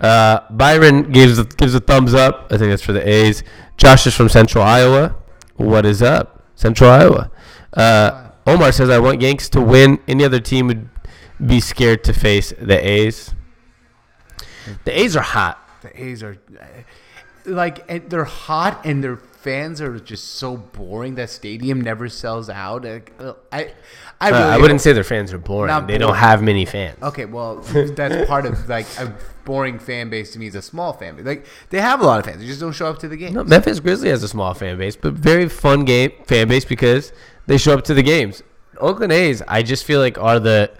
[0.00, 2.48] Uh, Byron gives gives a thumbs up.
[2.50, 3.42] I think that's for the A's.
[3.78, 5.16] Josh is from Central Iowa.
[5.56, 7.30] What is up, Central Iowa?
[7.72, 9.98] Uh, Omar says I want Yanks to win.
[10.06, 10.88] Any other team would
[11.44, 13.34] be scared to face the A's.
[14.84, 15.58] The A's are hot.
[15.80, 16.36] The A's are
[17.46, 21.14] like they're hot and their fans are just so boring.
[21.14, 22.84] That stadium never sells out.
[22.84, 23.72] Uh, I,
[24.20, 25.86] I, Uh, I wouldn't say their fans are boring.
[25.86, 26.98] They don't have many fans.
[27.00, 27.56] Okay, well,
[28.00, 31.24] that's part of like a boring fan base to me is a small fan base.
[31.24, 33.34] Like they have a lot of fans, they just don't show up to the game.
[33.34, 37.12] No, Memphis Grizzly has a small fan base, but very fun game fan base because
[37.46, 38.42] they show up to the games.
[38.78, 40.70] Oakland A's, I just feel like are the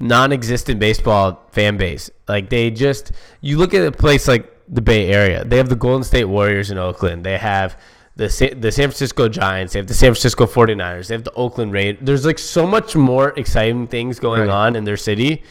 [0.00, 2.10] non-existent baseball fan base.
[2.28, 5.44] Like they just, you look at a place like the Bay Area.
[5.44, 7.24] They have the Golden State Warriors in Oakland.
[7.24, 7.78] They have
[8.16, 9.72] the Sa- the San Francisco Giants.
[9.72, 11.08] They have the San Francisco 49ers.
[11.08, 11.98] They have the Oakland Raid.
[12.02, 14.50] There's like so much more exciting things going Right.
[14.50, 15.42] on in their city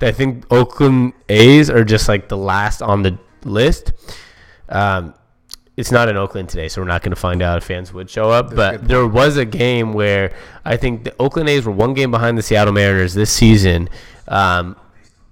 [0.00, 3.92] that I think Oakland A's are just like the last on the list.
[4.68, 5.14] Um,
[5.76, 8.10] it's not in Oakland today, so we're not going to find out if fans would
[8.10, 8.54] show up.
[8.54, 10.32] but there was a game where
[10.64, 13.88] I think the Oakland A's were one game behind the Seattle Mariners this season.
[14.26, 14.74] Um,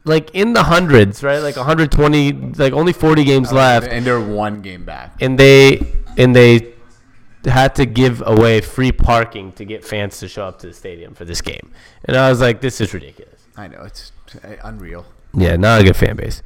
[0.07, 1.39] like in the hundreds, right?
[1.39, 5.17] Like 120, like only 40 games left, and they're one game back.
[5.21, 5.81] and they
[6.17, 6.73] and they
[7.45, 11.15] had to give away free parking to get fans to show up to the stadium
[11.15, 11.71] for this game.
[12.05, 13.41] And I was like, this is ridiculous.
[13.57, 14.11] I know it's
[14.43, 15.07] uh, unreal.
[15.33, 16.43] Yeah, not a good fan base.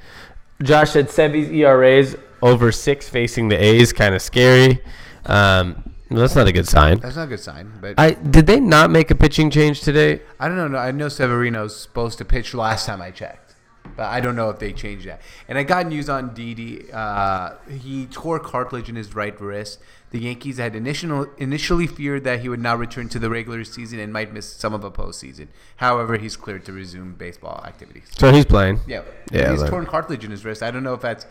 [0.63, 4.83] Josh said Sevy's ERAs over six facing the A's, kind of scary.
[5.27, 6.99] Um, well, that's not a good sign.
[6.99, 7.73] That's not a good sign.
[7.81, 10.21] But I did they not make a pitching change today?
[10.39, 10.79] I don't know.
[10.79, 13.50] I know Severino's supposed to pitch last time I checked,
[13.97, 15.21] but I don't know if they changed that.
[15.49, 16.91] And I got news on Didi.
[16.93, 19.79] Uh, he tore cartilage in his right wrist.
[20.11, 24.01] The Yankees had initial, initially feared that he would not return to the regular season
[24.01, 25.49] and might miss some of the postseason.
[25.77, 28.09] However, he's cleared to resume baseball activities.
[28.19, 28.81] So he's playing.
[28.89, 30.63] Yeah, Yeah, He's like- torn cartilage in his wrist.
[30.65, 31.27] I don't know if that's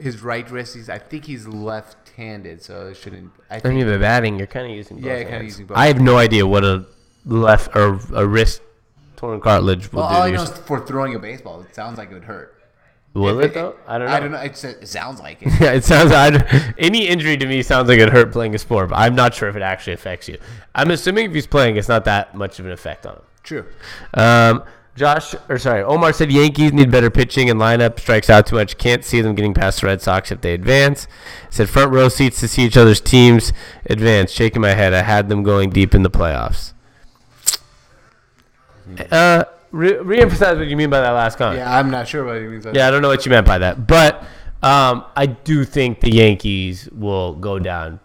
[0.00, 0.74] his right wrist.
[0.74, 3.30] He's, I think he's left-handed, so it shouldn't.
[3.50, 4.98] I I think mean, by batting, you're kind of using.
[4.98, 5.76] Both Yeah, kinda using both.
[5.78, 6.84] I have no idea what a
[7.24, 8.60] left or a wrist
[9.22, 10.14] torn cartilage will Well, do.
[10.16, 12.58] all I know is for throwing a baseball, it sounds like it would hurt.
[13.14, 13.76] Will it though?
[13.86, 14.14] I don't know.
[14.14, 14.38] I don't know.
[14.38, 15.48] It's, it sounds like it.
[15.60, 16.10] Yeah, it sounds.
[16.12, 19.34] I'd, any injury to me sounds like it hurt playing a sport, but I'm not
[19.34, 20.38] sure if it actually affects you.
[20.74, 23.22] I'm assuming if he's playing, it's not that much of an effect on him.
[23.42, 23.66] True.
[24.14, 24.64] Um,
[24.96, 27.98] Josh, or sorry, Omar said Yankees need better pitching and lineup.
[28.00, 28.76] Strikes out too much.
[28.78, 31.06] Can't see them getting past the Red Sox if they advance.
[31.50, 33.52] Said front row seats to see each other's teams
[33.86, 34.30] advance.
[34.32, 34.92] Shaking my head.
[34.94, 36.72] I had them going deep in the playoffs.
[39.10, 41.58] Uh, re- reemphasize what you mean by that last comment.
[41.58, 42.64] Yeah, I'm not sure what he means.
[42.64, 44.22] by Yeah, I don't know what you meant by that, but
[44.62, 48.00] um, I do think the Yankees will go down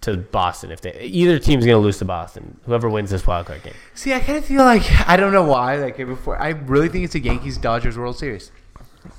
[0.00, 2.58] to Boston if they either team's going to lose to Boston.
[2.64, 3.74] Whoever wins this wild card game.
[3.94, 5.76] See, I kind of feel like I don't know why.
[5.76, 8.50] Like before, I really think it's a Yankees Dodgers World Series.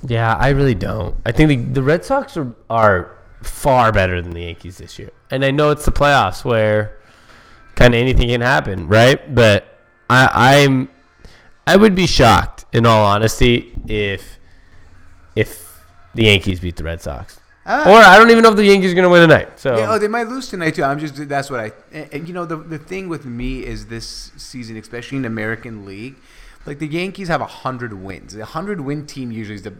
[0.05, 1.15] Yeah, I really don't.
[1.25, 5.11] I think the, the Red Sox are are far better than the Yankees this year,
[5.31, 6.97] and I know it's the playoffs where
[7.75, 9.33] kind of anything can happen, right?
[9.33, 9.76] But
[10.09, 10.89] I, I'm
[11.65, 14.39] I would be shocked, in all honesty, if
[15.35, 15.83] if
[16.15, 17.39] the Yankees beat the Red Sox.
[17.69, 17.89] Ah.
[17.89, 19.59] or I don't even know if the Yankees are going to win tonight.
[19.59, 20.83] So Yeah, oh, they might lose tonight too.
[20.85, 21.73] I'm just that's what I.
[21.91, 25.85] And, and, you know, the the thing with me is this season, especially in American
[25.85, 26.15] League,
[26.65, 28.35] like the Yankees have hundred wins.
[28.35, 29.75] A hundred win team usually is the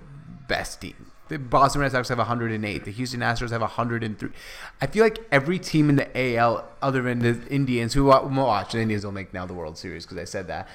[0.49, 1.06] best team.
[1.29, 2.85] The Boston Red Sox have 108.
[2.85, 4.29] The Houston Astros have 103.
[4.81, 8.71] I feel like every team in the AL, other than the Indians, who well, watch
[8.71, 10.67] the Indians will make now the World Series because I said that,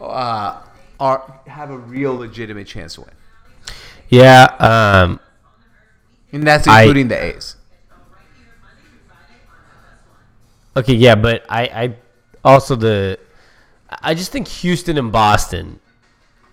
[0.00, 0.62] uh,
[1.00, 3.10] are have a real legitimate chance to win,
[4.08, 5.20] yeah, um,
[6.32, 7.56] and that's I- including the A's.
[10.76, 11.96] Okay, yeah, but I, I
[12.44, 13.18] also the
[13.90, 15.80] I just think Houston and Boston,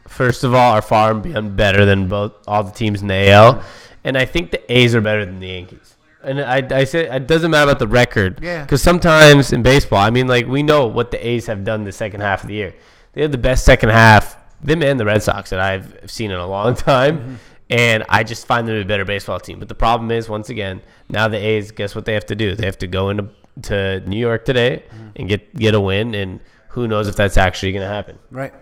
[0.08, 3.30] first of all, are far and beyond better than both all the teams in the
[3.32, 3.64] AL,
[4.04, 5.96] and I think the A's are better than the Yankees.
[6.24, 8.64] And I, I say it doesn't matter about the record, Yeah.
[8.64, 11.92] Because sometimes in baseball, I mean, like we know what the A's have done the
[11.92, 12.74] second half of the year.
[13.14, 16.38] They have the best second half, them and the Red Sox that I've seen in
[16.40, 17.40] a long time.
[17.70, 19.60] And I just find them a better baseball team.
[19.60, 22.56] But the problem is, once again, now the A's, guess what they have to do?
[22.56, 23.30] They have to go into
[23.64, 24.84] to New York today
[25.16, 26.14] and get get a win.
[26.16, 28.20] And who knows if that's actually going to happen.
[28.32, 28.54] Right.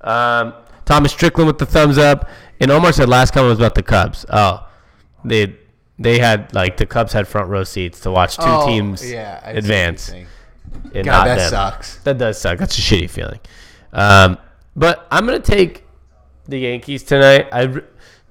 [0.00, 0.54] Um,
[0.86, 2.28] Thomas Strickland with the thumbs up.
[2.58, 4.24] And Omar said last comment was about the Cubs.
[4.30, 4.66] Oh,
[5.24, 5.54] they
[5.98, 9.40] they had like the Cubs had front row seats to watch two Oh, teams yeah,
[9.42, 10.08] I see what you're advance.
[10.10, 10.26] and
[10.94, 11.50] God, not that them.
[11.50, 11.96] sucks.
[11.98, 12.58] That does suck.
[12.58, 13.40] That's a shitty feeling.
[13.92, 14.38] Um,
[14.74, 15.84] but I'm gonna take
[16.46, 17.48] the Yankees tonight.
[17.52, 17.82] I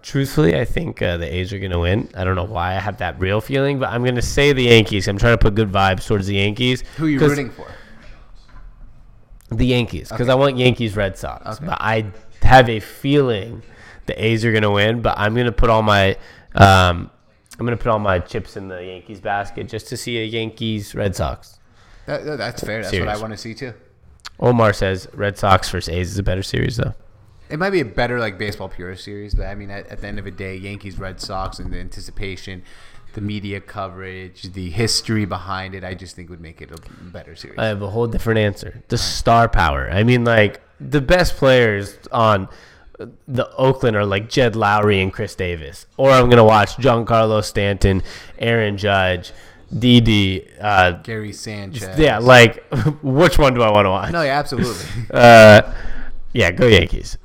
[0.01, 2.09] truthfully, I think uh, the A's are gonna win.
[2.15, 5.07] I don't know why I have that real feeling, but I'm gonna say the Yankees.
[5.07, 6.81] I'm trying to put good vibes towards the Yankees.
[6.97, 7.67] Who are you rooting for?
[9.49, 11.59] The Yankees, because I want Yankees Red Sox.
[11.59, 12.05] But I
[12.45, 13.61] have a feeling
[14.05, 15.01] the A's are gonna win.
[15.01, 16.11] But I'm gonna put all my
[16.55, 17.09] um,
[17.59, 20.93] I'm gonna put all my chips in the Yankees basket just to see a Yankees
[20.95, 21.59] Red Sox.
[22.05, 22.79] That, that- that's fair.
[22.81, 23.07] That's Serious.
[23.07, 23.73] what I want to see too.
[24.39, 26.93] Omar says Red Sox versus A's is a better series though.
[27.49, 30.07] It might be a better like baseball pure series, but I mean, at, at the
[30.07, 32.63] end of the day, Yankees, Red Sox, and the anticipation,
[33.15, 36.77] the media coverage, the history behind it, I just think would make it a
[37.11, 37.57] better series.
[37.57, 38.83] I have a whole different answer.
[38.89, 39.89] The star power.
[39.89, 42.47] I mean, like the best players on
[43.27, 48.03] the Oakland are like Jed Lowrie and Khris Davis, or I'm gonna watch Giancarlo Stanton,
[48.39, 49.31] Aaron Judge,
[49.77, 50.47] Didi.
[50.59, 51.97] Uh, Gary Sanchez.
[51.97, 52.63] yeah, like
[53.01, 54.11] which one do I want to watch?
[54.11, 54.85] No, yeah, absolutely.
[55.11, 55.73] Uh,
[56.33, 57.17] yeah, go Yankees.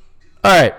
[0.43, 0.75] All right,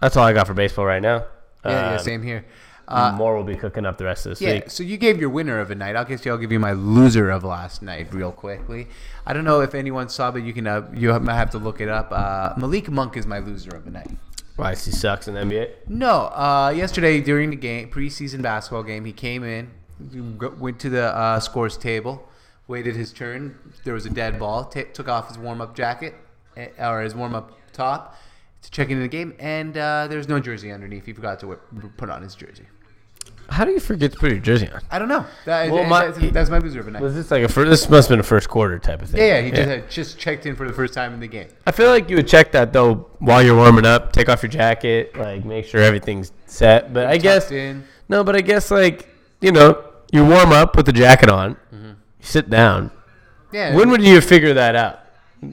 [0.00, 1.26] that's all I got for baseball right now.
[1.64, 2.44] yeah, yeah, Um, same here.
[2.88, 4.70] More will be cooking up the rest of this Yeah, week.
[4.70, 5.96] so you gave your winner of a night.
[5.96, 8.88] I'll guess I'll give you my loser of last night real quickly.
[9.26, 11.80] I don't know if anyone saw, but you can uh, you might have to look
[11.80, 12.08] it up.
[12.10, 14.10] Uh, Malik Monk is my loser of the night.
[14.56, 15.70] Why he sucks in the NBA?
[15.88, 19.70] No, uh, yesterday during the game, preseason basketball game, he came in,
[20.58, 22.28] went to the uh, scores table,
[22.68, 23.58] waited his turn.
[23.84, 24.64] There was a dead ball.
[24.66, 26.14] ta took off his warm up jacket
[26.56, 28.16] eh, or his warm up top
[28.62, 31.04] to check into the game, and uh, there's no jersey underneath.
[31.06, 31.56] He forgot to wear,
[31.96, 32.64] put on his jersey.
[33.48, 34.80] How do you forget to put your jersey on?
[34.90, 35.26] I don't know.
[35.44, 37.02] That, Well, my- that's, that's my loser of the night.
[37.02, 37.68] Was this like a first?
[37.68, 39.20] This must have been a first quarter type of thing.
[39.20, 41.48] Yeah, yeah, he just had just checked in for the first time in the game.
[41.66, 44.12] I feel like you would check that though while you're warming up.
[44.12, 46.94] Take off your jacket, like make sure everything's set.
[46.94, 47.84] But I guess in.
[48.08, 48.24] no.
[48.24, 49.08] But I guess like
[49.40, 52.90] you know, you warm up with the jacket on, you sit down.
[53.52, 53.74] Yeah.
[53.76, 55.00] When would you figure that out?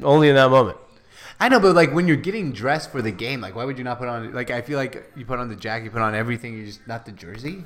[0.03, 0.77] Only in that moment.
[1.39, 3.83] I know, but like when you're getting dressed for the game, like why would you
[3.83, 4.33] not put on?
[4.33, 6.85] Like I feel like you put on the jacket, you put on everything, you just
[6.87, 7.63] not the jersey.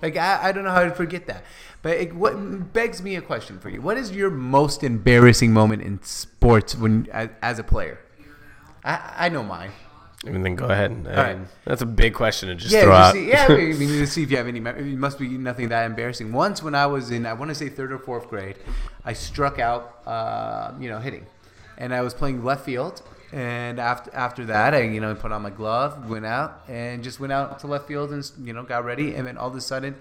[0.00, 1.44] Like I, I don't know how to forget that.
[1.82, 5.82] But it, what begs me a question for you: What is your most embarrassing moment
[5.82, 8.00] in sports when as, as a player?
[8.84, 9.70] I, I know mine.
[10.24, 10.90] And then go ahead.
[10.92, 11.38] And, I right.
[11.38, 13.12] mean, That's a big question to just Yeah, throw out.
[13.12, 13.48] see, yeah.
[13.48, 14.58] We, we need to see if you have any.
[14.60, 16.32] It must be nothing that embarrassing.
[16.32, 18.56] Once when I was in, I want to say third or fourth grade,
[19.04, 21.26] I struck out, uh, you know, hitting,
[21.76, 23.02] and I was playing left field,
[23.32, 27.18] And after after that, I you know put on my glove, went out, and just
[27.18, 29.14] went out to left field and you know got ready.
[29.14, 29.96] And then all of a sudden,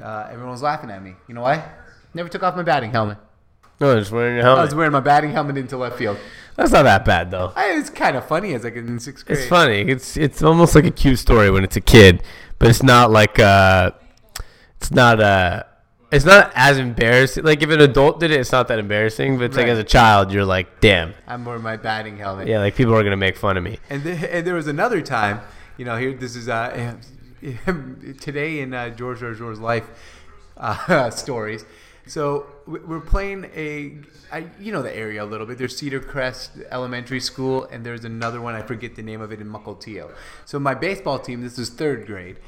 [0.00, 1.14] uh, everyone was laughing at me.
[1.28, 1.62] You know why?
[2.14, 3.18] Never took off my batting helmet.
[3.80, 4.60] No, just wearing your helmet.
[4.60, 6.18] I was wearing my batting helmet into left field.
[6.56, 7.52] That's not that bad though.
[7.54, 9.38] I, it's kind of funny as like in sixth grade.
[9.38, 9.80] It's funny.
[9.82, 12.22] It's it's almost like a cute story when it's a kid,
[12.58, 13.92] but it's not like uh,
[14.76, 15.64] it's not uh,
[16.12, 17.44] it's not as embarrassing.
[17.44, 19.38] Like if an adult did it, it's not that embarrassing.
[19.38, 22.48] But it's like as a child, you're like, damn, I'm wearing my batting helmet.
[22.48, 23.78] yeah, like people are gonna make fun of me.
[23.88, 25.40] And, th- and there was another time,
[25.76, 26.96] you know, here this is uh,
[28.20, 29.20] today in uh, George.
[29.20, 29.88] George's life
[30.56, 31.64] uh, stories.
[32.06, 33.98] So we- we're playing a,
[34.32, 35.58] I, you know, the area a little bit.
[35.58, 39.40] There's Cedar Crest Elementary School, and there's another one I forget the name of it
[39.40, 40.10] in Mukilteo.
[40.44, 42.38] So my baseball team, this is third grade.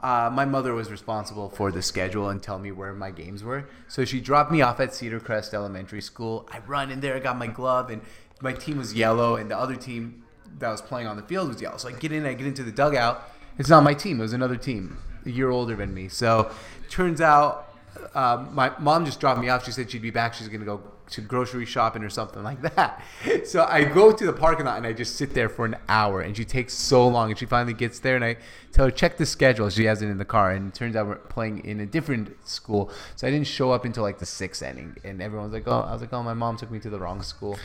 [0.00, 3.68] Uh, my mother was responsible for the schedule and tell me where my games were.
[3.86, 6.48] So she dropped me off at Cedar Crest Elementary School.
[6.50, 8.02] I run in there, I got my glove, and
[8.40, 10.24] my team was yellow, and the other team
[10.58, 11.76] that was playing on the field was yellow.
[11.76, 13.30] So I get in, I get into the dugout.
[13.58, 14.18] It's not my team.
[14.18, 16.08] It was another team, a year older than me.
[16.08, 16.50] So
[16.88, 17.68] turns out
[18.14, 19.64] uh, my mom just dropped me off.
[19.64, 20.34] She said she'd be back.
[20.34, 23.02] She's gonna go to grocery shopping or something like that.
[23.44, 26.20] So I go to the parking lot and I just sit there for an hour.
[26.20, 27.30] And she takes so long.
[27.30, 28.36] And she finally gets there and I
[28.72, 29.70] tell her check the schedule.
[29.70, 30.50] She has it in the car.
[30.50, 32.90] And it turns out we're playing in a different school.
[33.16, 34.96] So I didn't show up until like the sixth inning.
[35.02, 37.22] And everyone's like, oh, I was like, oh, my mom took me to the wrong
[37.22, 37.58] school.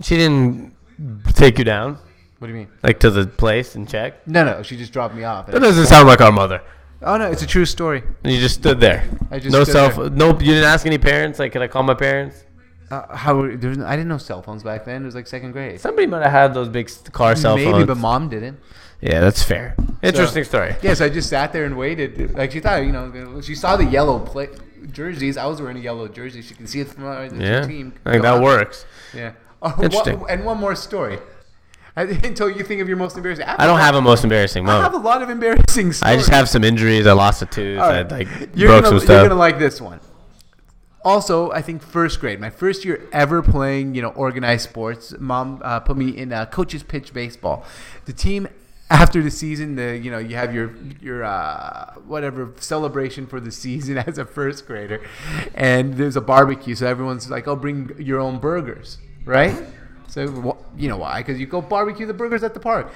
[0.00, 0.74] She didn't
[1.34, 1.98] take you down
[2.38, 2.68] What do you mean?
[2.82, 4.26] like to the place and check.
[4.28, 5.46] No, no, she just dropped me off.
[5.46, 6.62] That doesn't sound like our mother.
[7.02, 8.02] Oh no, it's a true story.
[8.24, 9.04] And you just stood there.
[9.30, 9.90] I just no stood cell.
[9.90, 10.10] there.
[10.10, 11.38] No, you didn't ask any parents.
[11.38, 12.44] Like, can I call my parents?
[12.90, 15.02] Uh, how there's no, I didn't know cell phones back then.
[15.02, 15.80] It was like second grade.
[15.80, 17.76] Somebody might have had those big car cell Maybe, phones.
[17.78, 18.58] Maybe, but mom didn't.
[19.00, 19.76] yeah, that's fair.
[20.02, 20.74] Interesting story.
[20.82, 22.34] Yes, I just sat there and waited.
[22.34, 24.48] Like she thought, you know, she saw the yellow play
[24.92, 25.36] jerseys.
[25.36, 26.42] I was wearing a yellow jersey.
[26.42, 27.94] She can see it from our the Yeah, team.
[28.04, 28.84] I think that works.
[29.14, 29.32] Yeah.
[29.62, 30.24] Oh, one- Interesting.
[30.28, 31.18] and one more story.
[31.96, 33.44] I, until you think of your most embarrassing.
[33.46, 36.02] I don't have a most embarrassing I have a lot of embarrassing stories.
[36.02, 37.06] I just have some injuries.
[37.06, 37.78] I lost a tooth.
[37.78, 38.10] All I right.
[38.10, 40.00] like you're broke gonna, some You're gonna like this one.
[41.02, 45.14] Also, I think first grade, my first year ever playing, you know, organized sports.
[45.18, 47.64] Mom uh, put me in uh, coaches pitch baseball.
[48.04, 48.48] The team
[48.90, 53.50] after the season, the you know, you have your your uh, whatever celebration for the
[53.50, 55.00] season as a first grader,
[55.54, 59.56] and there's a barbecue, so everyone's like, "Oh, bring your own burgers," right?
[60.10, 61.20] So you know why?
[61.20, 62.92] Because you go barbecue the burgers at the park.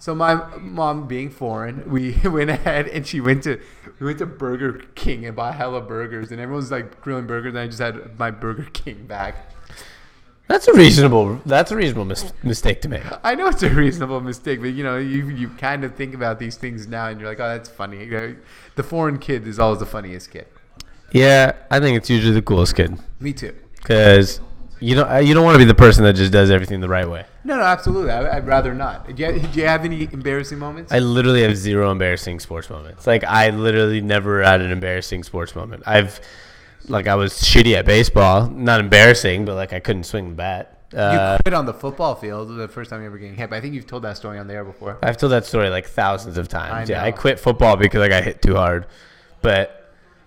[0.00, 3.60] So my mom, being foreign, we went ahead and she went to
[3.98, 7.58] we went to Burger King and bought hella burgers, and everyone's like grilling burgers, and
[7.58, 9.52] I just had my Burger King back.
[10.46, 11.40] That's a reasonable.
[11.44, 13.02] That's a reasonable mis- mistake to make.
[13.22, 16.38] I know it's a reasonable mistake, but you know you you kind of think about
[16.38, 18.04] these things now, and you're like, oh, that's funny.
[18.04, 18.36] You know,
[18.76, 20.46] the foreign kid is always the funniest kid.
[21.12, 23.54] Yeah, I think it's usually the coolest kid Me too.
[23.76, 24.40] because
[24.80, 26.88] you don't uh, you don't want to be the person that just does everything the
[26.88, 27.24] right way.
[27.44, 28.10] No, no, absolutely.
[28.10, 29.14] I, I'd rather not.
[29.14, 30.92] Do you, do you have any embarrassing moments?
[30.92, 33.06] I literally have zero embarrassing sports moments.
[33.06, 35.82] Like I literally never had an embarrassing sports moment.
[35.86, 36.20] I've
[36.88, 40.78] like I was shitty at baseball, not embarrassing, but like I couldn't swing the bat.
[40.92, 43.50] you Uh, quit on the football field the first time you ever getting hit.
[43.50, 44.98] But I think you've told that story on the air before.
[45.02, 46.88] I've told that story like thousands of times.
[46.88, 48.86] I yeah, I quit football because I got hit too hard,
[49.42, 49.77] but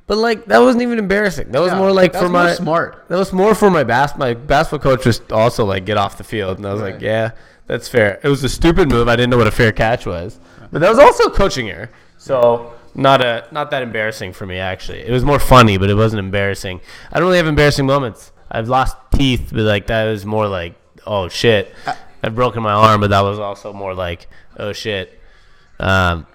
[0.08, 1.52] but like that wasn't even embarrassing.
[1.52, 3.06] That was Yeah, more like that for was more my smart.
[3.08, 6.24] That was more for my bas- My basketball coach was also like get off the
[6.24, 7.32] field, and I was like, yeah,
[7.68, 8.20] that's fair.
[8.24, 9.08] It was a stupid move.
[9.08, 10.40] I didn't know what a fair catch was,
[10.72, 11.90] but that was also a coaching error.
[12.18, 15.00] So not a not that embarrassing for me actually.
[15.00, 16.82] It was more funny, but it wasn't embarrassing.
[17.12, 18.32] I don't really have embarrassing moments.
[18.52, 20.76] I've lost teeth, but like that was more like
[21.08, 21.74] oh shit.
[22.24, 25.18] I've broken my arm, but that was also more like oh shit.
[25.80, 26.28] Um,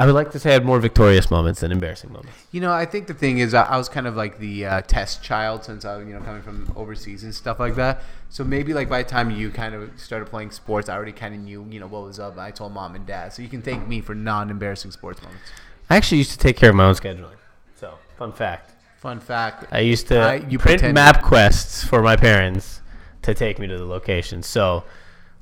[0.00, 2.30] I would like to say I had more victorious moments than embarrassing moments.
[2.52, 4.80] You know, I think the thing is, I I was kind of like the uh,
[4.82, 8.02] test child since I, you know, coming from overseas and stuff like that.
[8.28, 11.34] So maybe like by the time you kind of started playing sports, I already kind
[11.34, 12.38] of knew, you know, what was up.
[12.38, 15.42] I told mom and dad, so you can thank me for non-embarrassing sports moments.
[15.90, 17.34] I actually used to take care of my own scheduling.
[17.74, 18.72] So fun fact.
[19.00, 20.94] Fun fact: I used to I- you print pretended.
[20.94, 22.82] map quests for my parents
[23.22, 24.44] to take me to the location.
[24.44, 24.84] So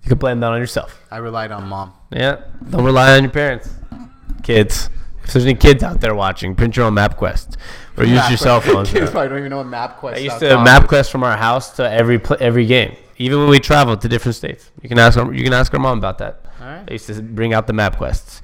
[0.02, 1.02] you can blame that on yourself.
[1.10, 1.92] I relied on mom.
[2.10, 2.40] Yeah,
[2.70, 3.68] don't rely on your parents.
[4.42, 4.90] Kids,
[5.24, 7.56] if there's any kids out there watching, print your own map quest
[7.96, 8.90] or use your cell phones.
[8.92, 10.14] Kids probably don't even know what MapQuest.
[10.14, 13.48] I used to map quest from our house to every pl- every game, even when
[13.48, 14.70] we traveled to different states.
[14.82, 16.44] You can ask our, you can ask our mom about that.
[16.60, 16.84] All right.
[16.88, 18.42] I used to bring out the map quests.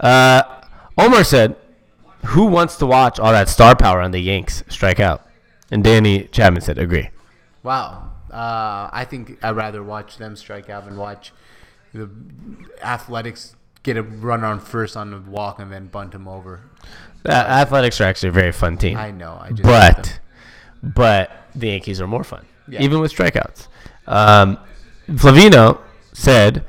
[0.00, 0.42] Uh,
[0.98, 1.56] Omar said,
[2.26, 5.26] "Who wants to watch all that star power on the Yanks strike out?"
[5.70, 7.10] And Danny Chapman said, "Agree."
[7.62, 8.10] Wow.
[8.30, 11.32] Uh, I think I'd rather watch them strike out than watch
[11.92, 12.10] the
[12.82, 13.54] Athletics
[13.84, 16.60] get a run on first on the walk and then bunt him over.
[17.24, 18.96] Uh, Athletics are actually a very fun team.
[18.98, 19.38] I know.
[19.40, 20.18] I just but
[20.82, 22.82] but the Yankees are more fun, Yeah.
[22.82, 23.68] even with strikeouts.
[24.06, 24.58] Um,
[25.08, 25.78] Flavino
[26.12, 26.64] said,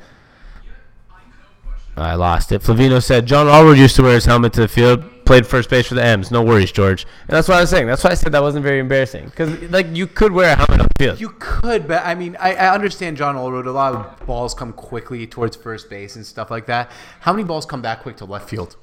[1.98, 2.62] I lost it.
[2.62, 5.88] Flavino said John Olerud used to wear his helmet to the field, played first base
[5.88, 6.32] for the M's.
[6.32, 7.06] No worries, George.
[7.28, 7.88] And that's what I was saying.
[7.88, 10.82] That's why I said that wasn't very embarrassing because like you could wear a helmet
[10.82, 11.20] on the field.
[11.20, 13.66] You could, but I mean, I, I understand John Olerud.
[13.66, 16.92] A lot of balls come quickly towards first base and stuff like that.
[17.22, 18.78] How many balls come back quick to left field?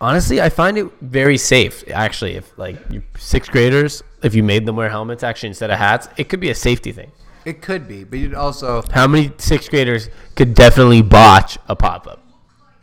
[0.00, 1.84] Honestly, I find it very safe.
[1.88, 5.78] Actually, if like you sixth graders, if you made them wear helmets actually instead of
[5.78, 7.12] hats, it could be a safety thing.
[7.44, 12.06] It could be, but you'd also How many sixth graders could definitely botch a pop
[12.06, 12.22] up?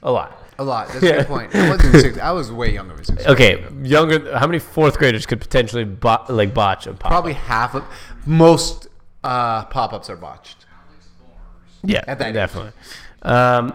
[0.04, 0.41] A lot.
[0.62, 0.88] A lot.
[0.90, 1.56] That's a good point.
[1.56, 2.18] I wasn't six.
[2.18, 3.26] I was way younger than six.
[3.28, 4.38] Okay, younger.
[4.38, 7.12] How many fourth graders could potentially bo- like botch a pop?
[7.12, 7.84] Probably half of
[8.26, 8.88] most
[9.24, 10.66] uh, pop-ups are botched.
[11.84, 12.72] Yeah, definitely.
[13.24, 13.74] Um,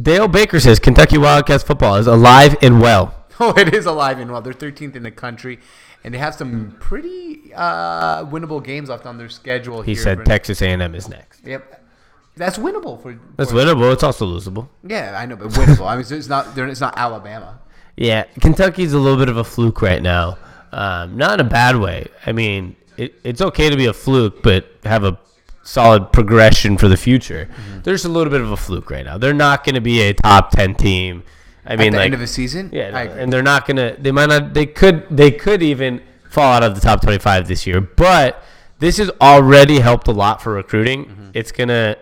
[0.00, 3.14] Dale Baker says Kentucky Wildcats football is alive and well.
[3.40, 4.40] Oh, it is alive and well.
[4.40, 5.58] They're 13th in the country,
[6.04, 9.82] and they have some pretty uh, winnable games left on their schedule.
[9.82, 11.44] He said Texas A&M is next.
[11.44, 11.81] Yep,
[12.36, 13.18] that's winnable for.
[13.36, 13.92] That's for- winnable.
[13.92, 14.68] It's also losable.
[14.86, 15.86] Yeah, I know, but winnable.
[15.86, 16.56] I mean, it's not.
[16.56, 17.60] It's not Alabama.
[17.96, 20.38] Yeah, Kentucky's a little bit of a fluke right now.
[20.72, 22.08] Um, not in a bad way.
[22.24, 25.18] I mean, it, it's okay to be a fluke, but have a
[25.62, 27.48] solid progression for the future.
[27.50, 27.82] Mm-hmm.
[27.82, 29.18] There's a little bit of a fluke right now.
[29.18, 31.22] They're not going to be a top ten team.
[31.66, 32.70] I mean, At the like end of the season.
[32.72, 33.22] Yeah, I agree.
[33.22, 33.94] and they're not gonna.
[33.98, 34.54] They might not.
[34.54, 35.06] They could.
[35.10, 37.80] They could even fall out of the top twenty-five this year.
[37.80, 38.42] But
[38.80, 41.04] this has already helped a lot for recruiting.
[41.04, 41.30] Mm-hmm.
[41.34, 41.96] It's gonna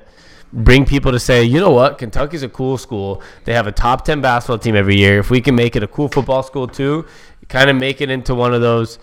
[0.52, 3.22] bring people to say, you know what, Kentucky's a cool school.
[3.44, 5.18] They have a top ten basketball team every year.
[5.18, 7.06] If we can make it a cool football school too,
[7.48, 8.98] kind of make it into one of those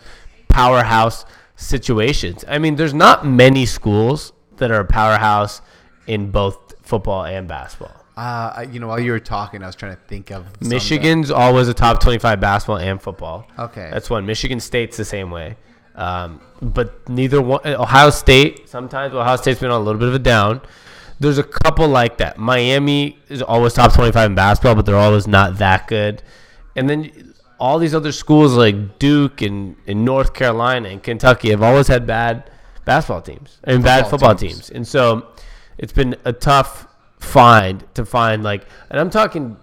[0.47, 1.25] powerhouse
[1.55, 2.45] situations.
[2.47, 5.61] I mean, there's not many schools that are a powerhouse
[6.07, 7.93] in both football and basketball.
[8.15, 11.67] Uh, you know, while you were talking, I was trying to think of Michigan's always
[11.67, 13.47] a top 25 basketball and football.
[13.59, 13.89] Okay.
[13.93, 14.25] That's one.
[14.25, 15.55] Michigan State's the same way.
[15.93, 17.61] Um, but neither one.
[17.65, 20.61] Ohio State, sometimes Ohio State's been on a little bit of a down.
[21.19, 22.37] There's a couple like that.
[22.37, 26.21] Miami is always top 25 in basketball, but they're always not that good.
[26.75, 31.63] And then all these other schools like Duke and, and North Carolina and Kentucky have
[31.63, 32.49] always had bad
[32.85, 34.53] basketball teams and bad Football football teams.
[34.53, 34.69] teams.
[34.69, 35.27] And so
[35.77, 36.87] it's been a tough
[37.19, 39.57] find to find like, and I'm talking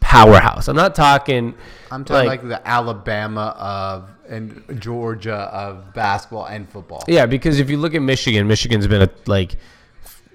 [0.00, 0.68] powerhouse.
[0.68, 1.54] I'm not talking.
[1.90, 7.04] I'm talking like, the Alabama of and Georgia of basketball and football.
[7.08, 9.56] Yeah, because if you look at Michigan, Michigan's been a like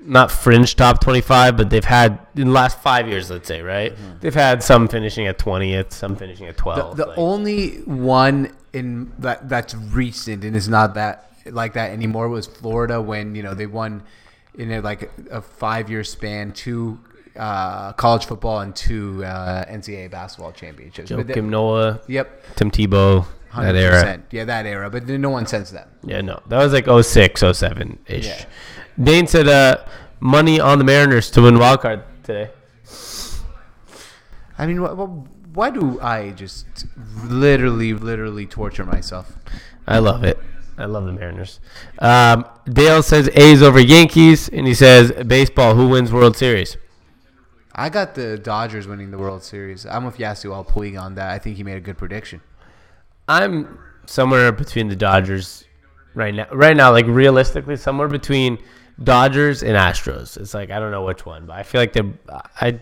[0.05, 3.93] not fringe top 25, but they've had in the last five years, let's say, right?
[4.21, 6.97] They've had some finishing at 20th, some finishing at The, 12.
[6.97, 12.27] the like- only one in that that's recent and is not that like that anymore
[12.29, 14.01] was Florida when you know they won
[14.55, 16.99] in a, like a five year span two
[17.35, 21.11] uh, college football and two uh, NCAA basketball championships.
[21.11, 23.25] Joakim the- Noah, yep, Tim Tebow,
[23.55, 24.03] that era.
[24.03, 24.23] 100%.
[24.31, 24.89] Yeah, that era.
[24.89, 25.87] But no one since then.
[26.03, 28.25] Yeah, no, that was like 06, 07 ish.
[28.27, 28.45] Yeah.
[29.01, 29.77] Dane said, uh,
[30.19, 32.51] money on the Mariners to win wild card today.
[34.57, 36.65] I mean, wh- wh- why do I just
[37.25, 39.35] literally, literally torture myself?
[39.87, 40.39] I love it.
[40.77, 41.59] I love the Mariners.
[41.99, 45.75] Um, Dale says A's over Yankees, and he says baseball.
[45.75, 46.77] Who wins World Series?
[47.75, 49.85] I got the Dodgers winning the World Series.
[49.85, 51.31] I'm with Yasiel Puig on that.
[51.31, 52.41] I think he made a good prediction.
[53.27, 55.65] I'm somewhere between the Dodgers
[56.13, 56.47] right now.
[56.51, 58.57] Right now, like realistically, somewhere between
[59.01, 60.37] Dodgers and Astros.
[60.37, 62.11] It's like I don't know which one, but I feel like they're.
[62.61, 62.79] I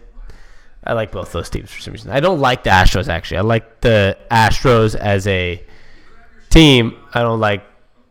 [0.84, 2.12] I like both those teams for some reason.
[2.12, 3.38] I don't like the Astros actually.
[3.38, 5.64] I like the Astros as a
[6.50, 6.98] team.
[7.14, 7.64] I don't like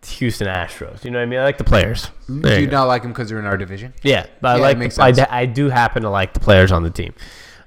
[0.07, 1.05] Houston Astros.
[1.05, 1.40] You know what I mean?
[1.40, 2.11] I like the players.
[2.28, 3.92] There do you you not like them because they're in our division?
[4.03, 4.78] Yeah, but I like.
[4.94, 7.12] the- I, I do happen to like the players on the team.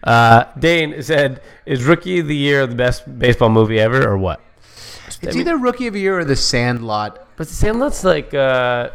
[0.03, 4.41] Uh, Dane said, "Is Rookie of the Year the best baseball movie ever, or what?"
[5.21, 7.25] It's either Rookie of the Year or The Sandlot.
[7.37, 8.89] But the Sandlot's like uh,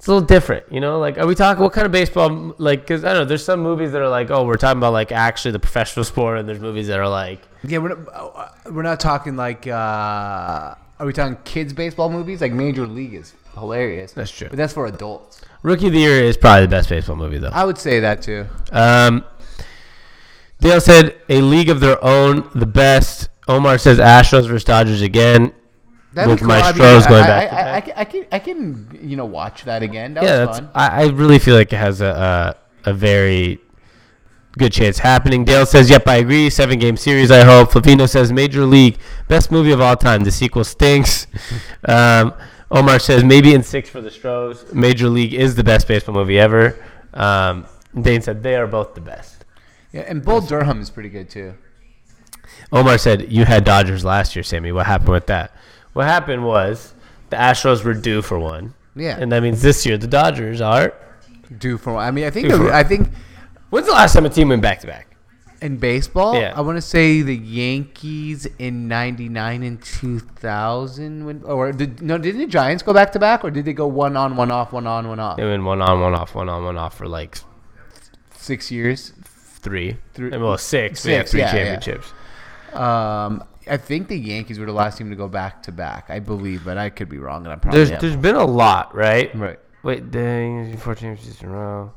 [0.00, 0.98] it's a little different, you know.
[0.98, 2.54] Like, are we talking what kind of baseball?
[2.56, 3.24] Like, because I don't know.
[3.26, 6.38] There's some movies that are like, oh, we're talking about like actually the professional sport,
[6.38, 9.66] and there's movies that are like, Yeah, we're not, uh, we're not talking like.
[9.66, 12.40] Uh, are we talking kids baseball movies?
[12.40, 14.12] Like Major League is hilarious.
[14.12, 14.48] That's true.
[14.48, 15.42] But that's for adults.
[15.62, 17.50] Rookie of the Year is probably the best baseball movie though.
[17.52, 18.46] I would say that too.
[18.72, 19.26] Um,
[20.60, 23.28] Dale said a league of their own, the best.
[23.48, 25.52] Omar says Astros versus Dodgers again.
[26.12, 27.90] That'd With be my I mean, going I, back I, I, back.
[27.96, 30.14] I, can- I can you know watch that again.
[30.14, 30.70] That yeah, was that's, fun.
[30.74, 33.60] I, I really feel like it has a, a a very
[34.58, 35.44] good chance happening.
[35.44, 36.50] Dale says, "Yep, I agree.
[36.50, 37.30] Seven game series.
[37.30, 38.98] I hope." Flavino says, "Major League,
[39.28, 40.24] best movie of all time.
[40.24, 41.28] The sequel stinks."
[41.84, 42.34] um,
[42.72, 44.72] Omar says, "Maybe in six for the Stros.
[44.72, 46.76] Major League is the best baseball movie ever."
[47.14, 47.66] Um,
[48.00, 49.44] Dane said, "They are both the best."
[49.92, 51.54] Yeah, and Bull Durham is pretty good too.
[52.72, 54.72] Omar said, "You had Dodgers last year, Sammy.
[54.72, 55.54] What happened with that?"
[55.92, 56.94] What happened was
[57.30, 58.74] the Astros were due for one.
[58.96, 59.16] Yeah.
[59.20, 60.92] and that means this year the Dodgers are.
[61.58, 62.04] due for one.
[62.04, 63.08] I mean I think for- I think
[63.70, 65.06] When's the last time a team went back to back?
[65.62, 66.54] in baseball Yeah.
[66.56, 72.40] I want to say the Yankees in 99 and 2000 when or did no didn't
[72.40, 74.86] the Giants go back to back or did they go one on one off one
[74.86, 77.36] on one off They went one on, one off, one on, one off for like
[78.38, 79.12] 6 years
[79.62, 81.04] three, Three- well six.
[81.04, 81.76] We have three yeah, yeah.
[81.78, 82.12] championships.
[82.72, 86.18] um I think the Yankees were the last team to go back to back I
[86.18, 89.34] believe but I could be wrong and I'm probably There's there's been a lot, right?
[89.34, 91.92] right Wait, dang, four championships in a row.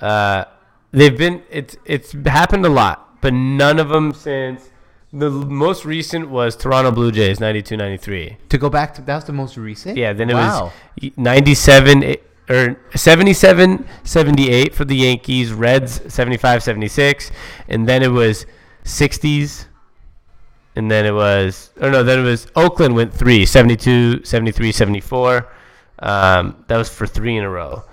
[0.00, 0.44] Uh,
[0.90, 4.70] they've been it's it's happened a lot, but none of them since
[5.12, 8.36] the most recent was Toronto Blue Jays 92-93.
[8.48, 10.72] to go back to that was the most recent Yeah, then it wow.
[11.00, 12.16] was 97 eh,
[12.48, 17.30] or 77 78 for the Yankees, Reds 75 76,
[17.68, 18.46] and then it was
[18.84, 19.65] 60s.
[20.76, 25.48] And then it was, oh no, then it was Oakland went three, 72, 73, 74.
[25.98, 27.84] Um, that was for three in a row.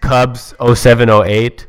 [0.00, 1.66] Cubs 07, 08.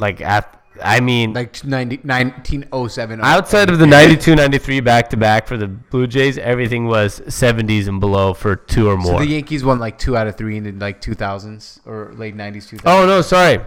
[0.00, 5.46] Like, at, I mean, like 90, 1907 outside of the 92, 93 back to back
[5.46, 9.12] for the Blue Jays, everything was 70s and below for two or more.
[9.12, 12.36] So the Yankees won like two out of three in the like 2000s or late
[12.36, 12.80] 90s, 2000s.
[12.86, 13.60] Oh no, sorry.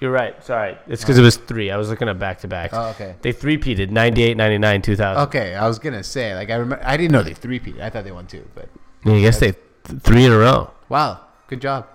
[0.00, 0.42] You're right.
[0.44, 0.78] Sorry.
[0.86, 1.70] It's because it was three.
[1.72, 2.72] I was looking at back to backs.
[2.76, 3.16] Oh, okay.
[3.20, 5.22] They three-peated 98, 99, 2000.
[5.24, 7.80] Okay, I was gonna say like I remember I didn't know they three peat.
[7.80, 8.68] I thought they won two, but
[9.04, 10.70] Yeah, I guess they th- three in a row.
[10.88, 11.86] wow, good job.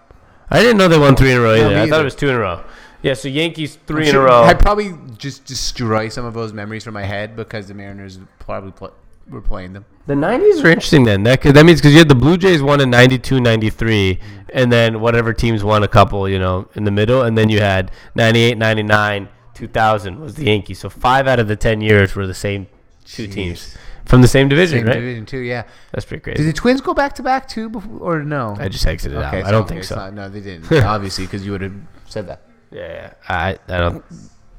[0.49, 1.75] I didn't know they won three in a row No, either.
[1.75, 2.63] me I thought it was two in a row.
[3.01, 4.43] Yeah, so Yankees 3 I'm in a row.
[4.43, 8.71] I'd probably just destroy some of those memories from my head because the Mariners probably
[8.71, 8.93] pl-
[9.29, 9.85] were playing them.
[10.05, 11.23] The 90s are interesting then.
[11.23, 14.19] That, 'cause that means because you had the Blue Jays won in 92, 93,
[14.53, 17.21] and then whatever teams won a couple, you know, in the middle.
[17.21, 20.79] And then you had 98, 99, 2000 was the Yankees.
[20.79, 22.67] So five out of the 10 years were the same
[23.05, 24.95] two teams from the same division, Same right?
[24.95, 25.63] division too, yeah.
[25.93, 26.43] That's pretty crazy.
[26.43, 28.57] Did the Twins go back to back too, before, or no?
[28.59, 29.45] I just exited Okay, out.
[29.45, 29.95] I don't okay, think so.
[29.95, 30.69] not- no, they didn't.
[30.83, 31.73] obviously, because you would have
[32.07, 32.41] said that.
[32.71, 33.13] Yeah, yeah.
[33.29, 34.03] I I don't.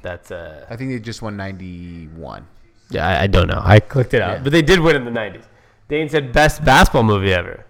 [0.02, 0.64] That's uh.
[0.70, 2.46] I think they just won 91.
[2.90, 3.60] Yeah, I, I don't know.
[3.62, 4.42] I clicked it out, Yeah.
[4.42, 5.44] but they did win in the '90s.
[5.88, 7.64] Dane said best basketball movie ever.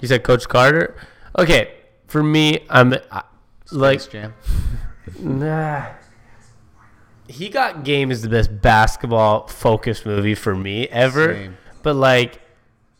[0.00, 0.96] He said Coach Carter.
[1.38, 1.74] Okay,
[2.06, 3.22] for me, I'm I,
[3.70, 4.34] like Space Jam.
[5.20, 5.86] nah.
[7.28, 11.56] He got game is the best basketball focused movie for me ever, Same.
[11.82, 12.40] but like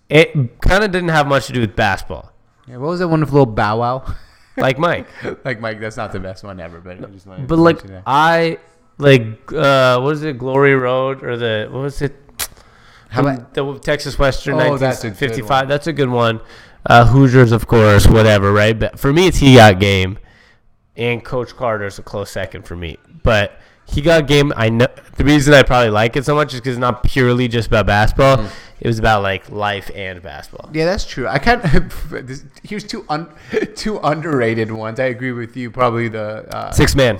[0.08, 2.32] it kind of didn't have much to do with basketball.
[2.68, 4.14] Yeah, what was that one with little Bow Wow?
[4.56, 5.08] Like Mike.
[5.44, 7.00] like Mike, that's not the best one ever, but
[7.48, 7.80] But like.
[8.06, 8.58] I
[9.00, 12.14] like uh what is it, Glory Road or the what was it?
[13.08, 15.50] How about the Texas Western Oh, that's a good 1955.
[15.50, 15.68] one.
[15.68, 16.40] That's a good one.
[16.86, 18.78] Uh, Hoosiers, of course, whatever, right?
[18.78, 20.18] But for me, it's he got game,
[20.96, 22.96] and Coach Carter's a close second for me.
[23.22, 24.52] But he got game.
[24.56, 24.86] I know
[25.16, 27.86] the reason I probably like it so much is because it's not purely just about
[27.86, 28.38] basketball.
[28.38, 28.50] Mm.
[28.80, 30.70] It was about like life and basketball.
[30.72, 31.28] Yeah, that's true.
[31.28, 33.28] I kind of here's two un,
[33.74, 34.98] two underrated ones.
[35.00, 35.70] I agree with you.
[35.70, 37.18] Probably the uh, Six man.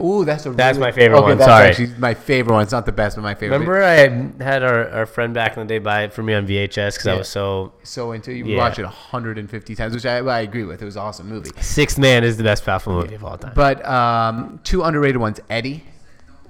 [0.00, 1.68] Ooh, that's a That's really- my favorite okay, one, That's sorry.
[1.68, 2.62] actually my favorite one.
[2.62, 3.58] It's not the best, but my favorite.
[3.58, 6.46] Remember, I had our, our friend back in the day buy it for me on
[6.46, 7.74] VHS because I was so.
[7.82, 8.56] So into you Yeah.
[8.58, 10.80] watch it 150 times, which I, I agree with.
[10.80, 11.50] It was an awesome movie.
[11.60, 13.52] Sixth Man is the best basketball movie of all time.
[13.54, 15.40] But um, two underrated ones.
[15.50, 15.84] Eddie.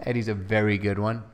[0.05, 1.25] Eddie's a very good one.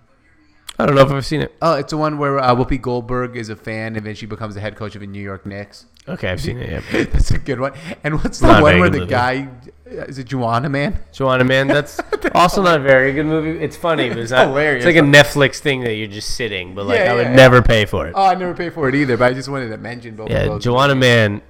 [0.79, 1.55] I don't know if I've seen it.
[1.61, 4.55] Oh, it's the one where uh, Whoopi Goldberg is a fan and then she becomes
[4.55, 5.87] the head coach of the New York Knicks.
[6.09, 6.71] Okay, I've seen it.
[6.93, 7.05] Yeah.
[7.13, 7.73] That's a good one.
[8.05, 9.11] And what's the Not a one very where good the movie.
[9.11, 9.49] guy
[9.91, 10.99] is it Juwanna Mann?
[11.15, 11.99] Juwanna Mann, that's
[12.35, 13.59] also not a very good movie.
[13.59, 14.85] It's funny, but it's, not, hilarious.
[14.85, 17.35] It's like a Netflix thing that you're just sitting, but like Yeah, I would yeah,
[17.35, 18.13] never pay for it.
[18.15, 20.33] Oh, I never paid for it either, but I just wanted to mention both of
[20.33, 20.63] yeah, those.
[20.65, 21.41] Juwanna Mann.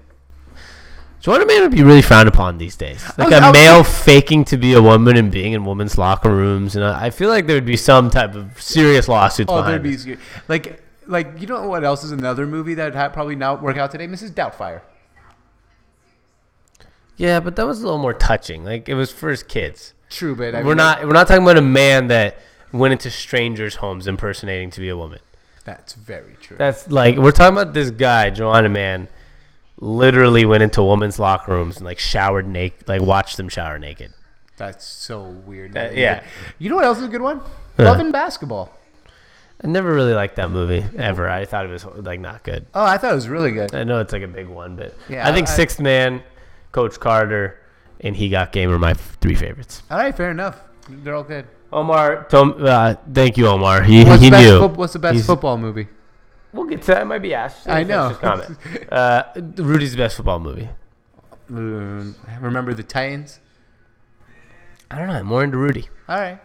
[1.22, 3.04] Juwanna Mann would be really frowned upon these days.
[3.18, 5.98] Like was- I a was- male faking to be a woman and being in women's
[5.98, 9.50] locker rooms, and I I feel like there would be some type of serious lawsuits
[9.50, 10.18] Oh, behind there'd be this.
[10.46, 13.90] like like you know what else is another movie that would probably not work out
[13.90, 14.06] today?
[14.06, 14.30] Mrs.
[14.30, 14.82] Doubtfire.
[17.16, 18.64] Yeah, but that was a little more touching.
[18.64, 19.94] Like it was for his kids.
[20.10, 22.38] True, but I we're mean, not we're not talking about a man that
[22.72, 25.18] went into strangers' homes impersonating to be a woman.
[25.64, 26.56] That's very true.
[26.56, 29.08] That's like we're talking about this guy, Juwanna Mann,
[29.80, 34.12] literally went into women's locker rooms and like showered naked, like watched them shower naked.
[34.56, 35.76] That's so weird.
[35.76, 36.24] Uh, yeah.
[36.58, 37.38] You know what else is a good one?
[37.76, 37.84] Huh.
[37.84, 38.72] Love and Basketball.
[39.62, 41.28] I never really liked that movie ever.
[41.28, 42.66] I thought it was like not good.
[42.74, 43.74] Oh, I thought it was really good.
[43.74, 46.22] I know it's like a big one, but Yeah, I think I- Sixth Man,
[46.72, 47.58] Coach Carter,
[48.00, 49.82] and He Got Game are my three favorites.
[49.90, 50.60] All right, fair enough.
[50.88, 51.46] They're all good.
[51.72, 53.82] Omar, Tom, uh, thank you, Omar.
[53.82, 54.58] He, What's, he the best knew.
[54.60, 55.88] fo- what's the best He's- football movie?
[56.52, 57.02] We'll get to that.
[57.02, 57.52] It might be Ash.
[57.66, 58.08] I know.
[58.08, 58.58] this comment.
[58.92, 59.22] uh,
[59.56, 60.70] Rudy's the best football movie.
[61.50, 63.40] Um, remember the Titans?
[64.90, 65.14] I don't know.
[65.14, 65.88] I'm more into Rudy.
[66.08, 66.38] All right.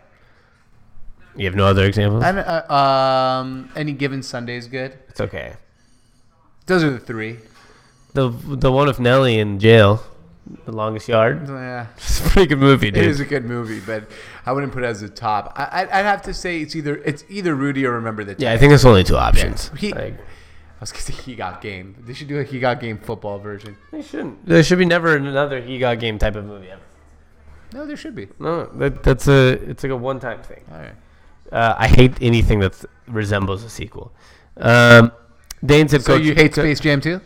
[1.36, 2.24] You have no other examples?
[2.24, 4.94] I don't- uh, um, any given Sunday is good.
[5.10, 5.54] It's okay.
[6.66, 7.40] Those are the three.
[8.14, 10.04] The the one with Nelly in jail,
[10.66, 11.48] The Longest Yard.
[11.48, 11.88] Yeah.
[11.98, 13.04] It's a pretty good movie, dude.
[13.06, 14.04] is a good movie, but
[14.46, 15.54] I wouldn't put it as a top.
[15.58, 18.54] I, I'd, I'd have to say it's either it's either Rudy or Remember the yeah,
[18.54, 19.72] I think there's only two options.
[19.78, 21.96] He- Like, I was gonna say He Got Game.
[22.06, 23.76] They should do a He Got Game football version.
[23.92, 24.46] they shouldn't.
[24.46, 26.82] There should be never another He Got Game type of movie ever.
[27.74, 28.28] No, there should be.
[28.40, 30.64] No, that, that's a it's like a one time thing.
[30.72, 30.94] All right.
[31.54, 34.12] Uh, I hate anything that resembles a sequel.
[34.58, 35.12] Um,
[35.64, 37.22] Dane said, So Coach, you hate Space Jam too?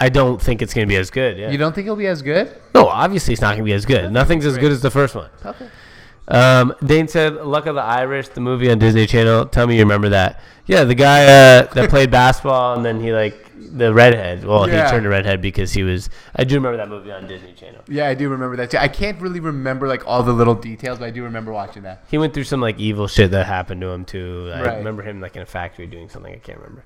[0.00, 1.38] I don't think it's going to be as good.
[1.38, 1.50] Yeah.
[1.50, 2.56] You don't think it'll be as good?
[2.74, 4.10] no, obviously it's not going to be as good.
[4.10, 5.30] Nothing's as good as the first one.
[5.44, 5.68] Okay.
[6.26, 9.46] Um, Dane said, "Luck of the Irish, the movie on Disney Channel.
[9.46, 10.40] Tell me you remember that?
[10.66, 14.44] Yeah, the guy uh, that played basketball and then he like the redhead.
[14.44, 14.84] Well, Yeah.
[14.84, 16.10] he turned a redhead because he was.
[16.36, 17.82] I do remember that movie on Disney Channel.
[17.88, 18.78] Yeah, I do remember that too.
[18.78, 22.04] I can't really remember like all the little details, but I do remember watching that.
[22.10, 24.50] He went through some like evil shit that happened to him too.
[24.54, 24.76] I Right.
[24.78, 26.32] remember him like in a factory doing something.
[26.32, 26.84] I can't remember.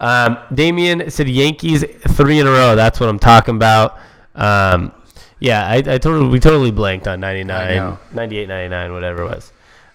[0.00, 2.76] Um, Damien said Yankees three in a row.
[2.76, 3.98] That's what I'm talking about.
[4.34, 4.92] Um,
[5.40, 9.52] yeah, I, I totally we totally blanked on 99, 98, 99, whatever it was.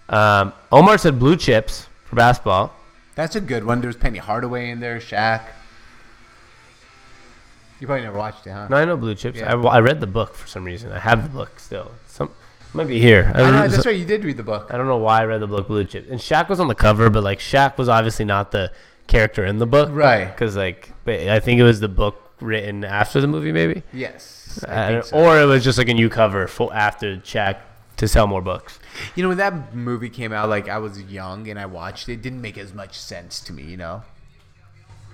[0.09, 2.73] Um, Omar said blue chips for basketball.
[3.15, 3.79] That's a good one.
[3.81, 5.41] There's Penny Hardaway in there, Shaq.
[7.83, 8.67] You probably never watched it, huh?
[8.69, 9.39] No, I know blue chips.
[9.39, 9.53] Yeah.
[9.53, 10.93] I, I read the book for some reason.
[10.93, 11.91] I have the book still.
[12.07, 13.29] Some it might be here.
[13.35, 13.97] I I know, that's right.
[13.99, 14.67] You did read the book.
[14.73, 16.09] I don't know why I read the book Blue Chips.
[16.09, 18.71] And Shaq was on the cover, but like Shaq was obviously not the
[19.07, 20.27] character in the book, Right.
[20.27, 24.63] Because like, but I think it was the book written after the movie, maybe, Yes.
[24.65, 25.17] I I think don't- so.
[25.17, 27.57] or it was just like a new cover for after Shaq
[27.97, 28.79] to sell more books.
[29.15, 32.13] You know, when that movie came out, like I was young and I watched it,
[32.13, 34.03] it didn't make as much sense to me, you know?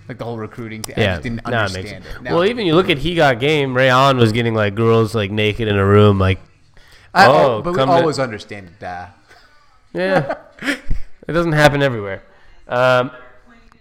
[0.09, 0.95] Like the whole recruiting thing.
[0.97, 2.21] I Yeah, just didn't now it understand makes it.
[2.23, 3.75] Now- Well, even you look at He Got Game.
[3.77, 6.39] Ray Allen was getting like girls like naked in a room, like
[7.13, 9.15] I, oh, but we come to- always understand that.
[9.93, 10.35] Yeah,
[11.27, 12.23] it doesn't happen everywhere.
[12.67, 13.11] Um,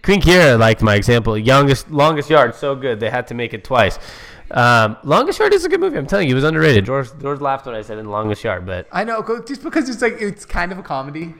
[0.03, 1.37] Queen Kira liked my example.
[1.37, 3.99] Youngest, longest yard, so good they had to make it twice.
[4.51, 5.97] Um, longest yard is a good movie.
[5.97, 6.85] I'm telling you, it was underrated.
[6.85, 9.89] George, George laughed when I said in longest yard, but I know, go- just because
[9.89, 11.33] it's like it's kind of a comedy.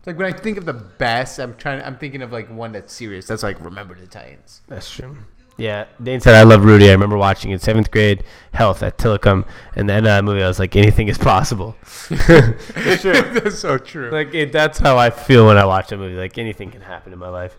[0.00, 1.82] It's like when I think of the best, I'm trying.
[1.82, 3.26] I'm thinking of like one that's serious.
[3.26, 4.62] That's like Remember the Titans.
[4.66, 5.14] that's true.
[5.58, 6.88] Yeah, Dane said I love Rudy.
[6.88, 8.24] I remember watching it seventh grade
[8.54, 9.46] health at Tillicum,
[9.76, 11.76] and then that movie I was like, anything is possible.
[12.10, 13.12] it's true.
[13.34, 14.10] that's so true.
[14.10, 16.14] Like it, that's how I feel when I watch a movie.
[16.16, 17.58] Like anything can happen in my life.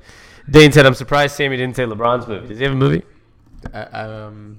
[0.50, 2.48] Dane said, "I'm surprised Sammy didn't say LeBron's movie.
[2.48, 3.04] Does he have a movie?"
[3.72, 4.58] Uh, um,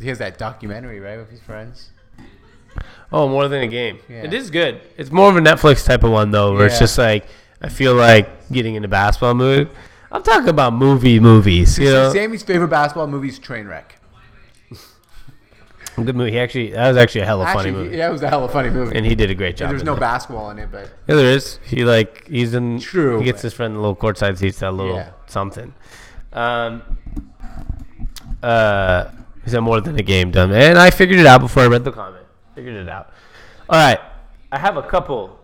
[0.00, 1.90] he has that documentary, right, with his friends.
[3.12, 3.98] Oh, more than a game.
[4.08, 4.24] Yeah.
[4.24, 4.80] It is good.
[4.96, 7.26] It's more of a Netflix type of one though, where it's just like
[7.62, 9.68] I feel like getting into basketball mood.
[10.12, 11.78] I'm talking about movie movies.
[11.78, 13.84] You know, Sammy's favorite basketball movie is Trainwreck.
[15.96, 16.32] good movie.
[16.32, 18.40] He actually that was actually a hella Actually, funny movie, yeah, it was a hell
[18.40, 18.96] hella funny movie.
[18.96, 19.70] and he did a great job.
[19.70, 20.00] There's no that.
[20.00, 21.58] basketball in it, but Yeah, there is.
[21.64, 22.78] He like he's in.
[22.80, 25.10] True, He gets his friend the little courtside seats, that little Yeah.
[25.26, 25.74] something.
[26.32, 26.82] Um.
[28.42, 29.10] Uh.
[29.44, 31.84] He said more than a game done, and I figured it out before I read
[31.84, 32.25] the comment.
[32.56, 33.12] Figured it out.
[33.68, 34.00] All right,
[34.50, 35.38] I have a couple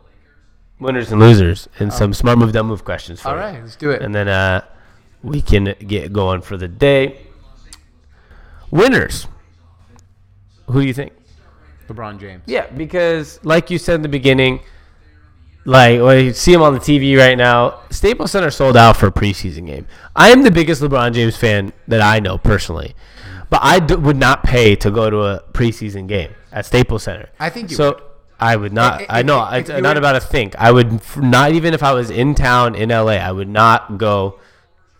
[0.80, 3.40] winners and losers and some smart move, dumb move questions for all you.
[3.40, 4.02] right, let's do it.
[4.02, 4.64] and then uh,
[5.22, 7.20] we can get going for the day.
[8.70, 9.28] Winners.
[10.68, 11.12] Who do you think?
[11.88, 12.42] LeBron James.
[12.46, 14.60] Yeah, because like you said in the beginning,
[15.66, 17.80] like well, you see him on the TV right now.
[17.90, 19.86] Staples Center sold out for a preseason game.
[20.16, 22.94] I am the biggest LeBron James fan that I know personally,
[23.52, 27.28] but I d- would not pay to go to a preseason game at Staples Center.
[27.38, 27.92] I think you so.
[27.92, 28.02] would.
[28.40, 29.02] I would not.
[29.10, 29.46] I know.
[29.52, 30.56] It's not about a think.
[30.56, 33.18] I would not even if I was in town in LA.
[33.20, 34.40] I would not go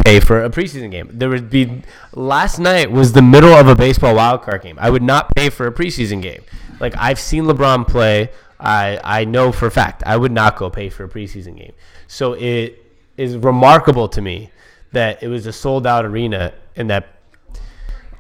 [0.05, 1.09] pay for a preseason game.
[1.15, 1.83] There would be
[2.13, 4.77] last night was the middle of a baseball wild card game.
[4.79, 6.43] I would not pay for a preseason game.
[6.79, 8.29] Like I've seen LeBron play.
[8.61, 11.73] I I know for a fact I would not go pay for a preseason game.
[12.07, 12.85] So it
[13.17, 14.51] is remarkable to me
[14.93, 17.09] that it was a sold out arena and that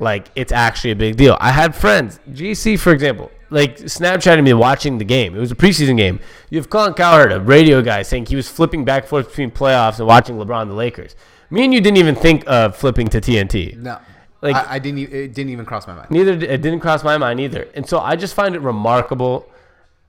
[0.03, 1.37] like it's actually a big deal.
[1.41, 5.35] I had friends, GC for example, like Snapchatting me watching the game.
[5.37, 6.21] It was a preseason game.
[6.51, 9.51] You have Colin Cowherd, a radio guy, saying he was flipping back and forth between
[9.51, 11.15] playoffs and watching LeBron the Lakers.
[11.51, 13.77] Me and you didn't even think of flipping to TNT.
[13.77, 13.99] No,
[14.41, 14.99] Like- I, I didn't.
[15.13, 16.11] It didn't even cross my mind.
[16.11, 17.69] Neither it didn't cross my mind either.
[17.75, 19.49] And so I just find it remarkable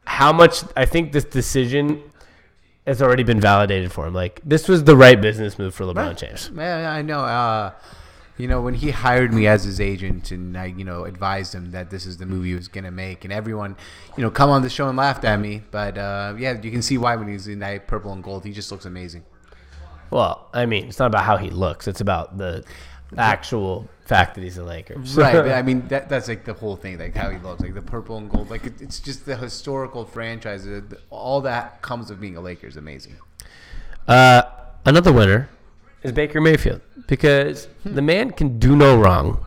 [0.05, 2.01] how much I think this decision
[2.87, 4.13] has already been validated for him.
[4.13, 6.49] Like this was the right business move for LeBron James.
[6.51, 7.19] Man, I know.
[7.19, 7.71] Uh,
[8.37, 11.71] you know, when he hired me as his agent, and I, you know, advised him
[11.71, 13.75] that this is the movie he was gonna make, and everyone,
[14.17, 15.61] you know, come on the show and laughed at me.
[15.69, 18.51] But uh, yeah, you can see why when he's in that purple and gold, he
[18.51, 19.23] just looks amazing.
[20.09, 22.63] Well, I mean, it's not about how he looks; it's about the
[23.17, 24.95] actual fact that he's a Laker.
[25.15, 25.33] Right.
[25.33, 27.81] but I mean, that that's like the whole thing, like how he looks, like the
[27.81, 28.49] purple and gold.
[28.49, 30.67] Like it, it's just the historical franchise.
[31.11, 33.17] All that comes of being a Laker is amazing.
[34.07, 34.41] Uh,
[34.85, 35.49] another winner
[36.03, 39.45] is Baker Mayfield because the man can do no wrong,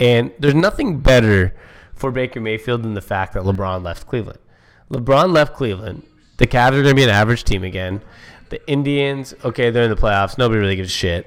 [0.00, 1.54] and there's nothing better
[1.94, 4.38] for Baker Mayfield than the fact that LeBron left Cleveland.
[4.90, 6.02] LeBron left Cleveland.
[6.38, 8.00] The Cavs are going to be an average team again.
[8.48, 10.38] The Indians, okay, they're in the playoffs.
[10.38, 11.26] Nobody really gives a shit.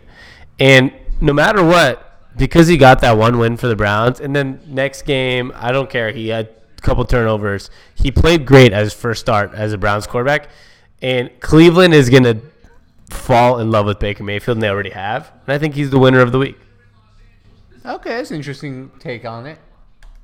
[0.60, 2.08] And no matter what,
[2.38, 5.90] because he got that one win for the Browns, and then next game, I don't
[5.90, 6.12] care.
[6.12, 7.70] He had a couple turnovers.
[7.94, 10.50] He played great as first start as a Browns quarterback.
[11.02, 12.42] And Cleveland is going to
[13.12, 15.32] fall in love with Baker Mayfield, and they already have.
[15.46, 16.58] And I think he's the winner of the week.
[17.86, 19.58] Okay, that's an interesting take on it.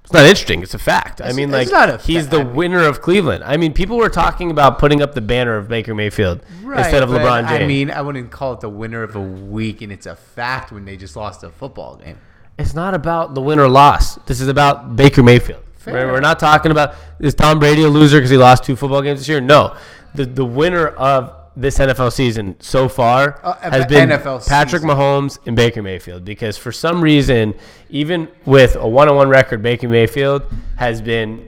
[0.04, 0.62] It's not interesting.
[0.64, 1.20] It's a fact.
[1.22, 3.44] I mean, like not a he's the I mean- winner of Cleveland.
[3.44, 7.10] I mean, people were talking about putting up the banner of Baker Mayfield instead of
[7.10, 7.64] LeBron James.
[7.64, 10.72] I mean, I wouldn't call it the winner of a week, and it's a fact
[10.72, 12.18] when they just lost a football game.
[12.58, 14.16] it's not about the win or loss.
[14.28, 15.64] This is about Baker Mayfield.
[15.86, 19.02] We're, we're not talking about is Tom Brady a loser because he lost two football
[19.02, 19.40] games this year.
[19.42, 19.76] No,
[20.16, 24.96] the the winner of this NFL season so far Uh, has been NFL Patrick season.
[24.96, 27.54] Mahomes and Baker Mayfield because for some reason,
[27.90, 30.44] even with a one-on-one record, Baker Mayfield
[30.78, 31.46] has been.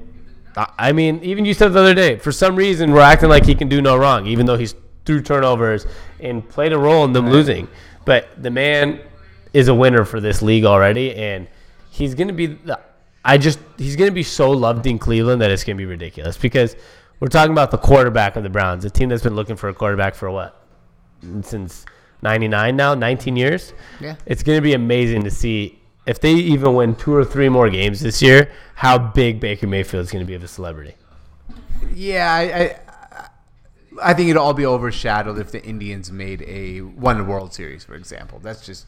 [0.78, 3.56] I- mean, even you said the other day, for some reason, we're acting like he
[3.56, 5.86] can do no wrong, even though he's threw turnovers
[6.20, 7.68] and played a role in them losing.
[8.04, 9.00] But the man
[9.54, 11.48] is a winner for this league already, and
[11.92, 12.48] he's going to be.
[12.48, 12.80] The,
[13.24, 15.86] I just he's going to be so loved in Cleveland that it's going to be
[15.86, 16.76] ridiculous because
[17.20, 19.74] we're talking about the quarterback of the Browns, a team that's been looking for a
[19.74, 20.64] quarterback for what
[21.42, 21.86] since
[22.22, 23.74] '99 now, 19 years.
[24.00, 24.16] Yeah.
[24.26, 27.70] it's going to be amazing to see if they even win two or three more
[27.70, 30.96] games this year, how big Baker Mayfield is going to be of a celebrity.
[31.94, 33.30] Yeah, I, I,
[34.02, 37.84] I think it'll all be overshadowed if the Indians made a won a World Series,
[37.84, 38.40] for example.
[38.40, 38.88] That's just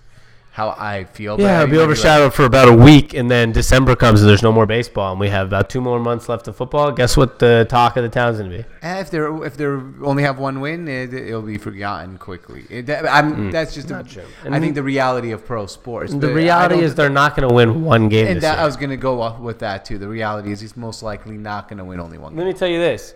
[0.54, 1.40] how I feel.
[1.40, 4.20] Yeah, I it'll be might like- overshadowed for about a week, and then December comes
[4.22, 6.92] and there's no more baseball, and we have about two more months left of football.
[6.92, 8.66] Guess what the talk of the town's gonna be?
[8.82, 12.66] Eh, If they're if they only have one win, it, it'll be forgotten quickly.
[12.70, 14.24] It, that, I'm, that's just a, true.
[14.50, 16.12] I think the reality of pro sports.
[16.12, 18.64] The but reality is they're not gonna win one game and this that, year.
[18.64, 19.98] I was gonna go off with that too.
[19.98, 22.36] The reality is he's most likely not gonna win only one.
[22.36, 23.14] Let me tell you this.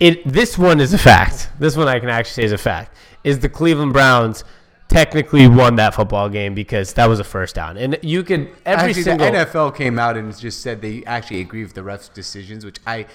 [0.00, 1.48] It this one is a fact.
[1.58, 2.94] This one I can actually say is a fact.
[3.24, 4.44] Is the Cleveland Browns
[4.92, 7.76] technically won that football game because that was a first down.
[7.76, 11.40] And you could every Actually, single the NFL came out and just said they actually
[11.40, 13.06] agree with the refs' decisions, which I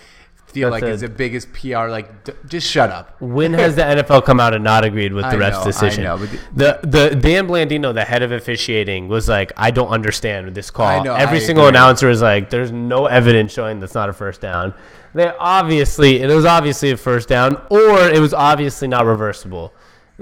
[0.48, 1.88] feel That's like a- is the biggest PR.
[1.88, 3.22] Like, d- just shut up.
[3.22, 5.66] When has the NFL come out and not agreed with the I ref's know, I
[5.66, 6.04] decision?
[6.06, 10.54] know, but the, the Dean Blandino, the head of officiating, was like, "I don't understand
[10.56, 11.78] this call." I know, Every I single agree.
[11.78, 14.74] announcer is like, "There's no evidence showing that's not a first down."
[15.14, 19.74] They obviously, it was obviously a first down, or it was obviously not reversible.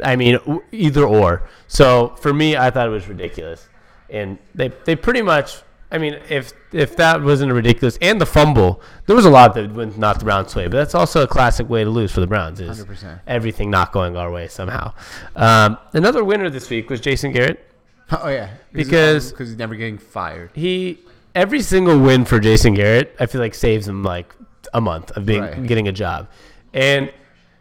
[0.03, 0.39] I mean,
[0.71, 1.47] either or.
[1.67, 3.67] So for me, I thought it was ridiculous,
[4.09, 5.61] and they they pretty much.
[5.91, 9.71] I mean, if if that wasn't ridiculous, and the fumble, there was a lot that
[9.71, 12.27] went not the Browns' way, but that's also a classic way to lose for the
[12.27, 12.59] Browns.
[12.59, 13.19] Is 100%.
[13.27, 14.93] everything not going our way somehow.
[15.35, 17.65] Um, another winner this week was Jason Garrett.
[18.11, 20.49] Oh yeah, Because- because he's never getting fired.
[20.53, 20.99] He
[21.33, 24.33] every single win for Jason Garrett, I feel like saves him like
[24.73, 25.65] a month of being Right.
[25.67, 26.27] getting a job,
[26.73, 27.11] and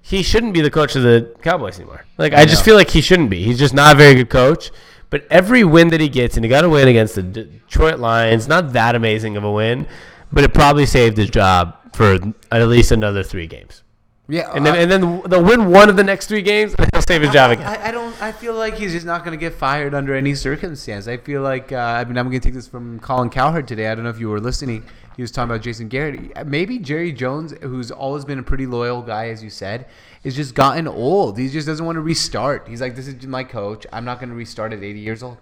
[0.06, 2.04] he shouldn't be the coach of the Cowboys anymore.
[2.18, 3.42] Like I, just feel like he shouldn't be.
[3.42, 4.70] He's just not a very good coach.
[5.08, 8.48] But every win that he gets, and he got a win against the Detroit Lions,
[8.48, 9.86] not that amazing of a win,
[10.32, 12.18] but it probably saved his job for
[12.50, 13.82] at least another three games.
[14.28, 16.88] Yeah, And then, I- and then they'll win one of the next three games, and
[16.92, 17.66] he'll save his job again.
[17.66, 18.20] I, I don't.
[18.22, 21.06] I feel like he's just not going to get fired under any circumstance.
[21.06, 21.70] I feel like.
[21.72, 23.88] Uh, I mean, I'm going to take this from Colin Cowherd today.
[23.88, 24.84] I don't know if you were listening.
[25.16, 26.46] He was talking about Jason Garrett.
[26.46, 29.86] Maybe Jerry Jones, who's always been a pretty loyal guy, as you said,
[30.24, 31.38] is just gotten old.
[31.38, 32.66] He just doesn't want to restart.
[32.68, 33.86] He's like, "This is my coach.
[33.92, 35.38] I'm not going to restart at 80 years old."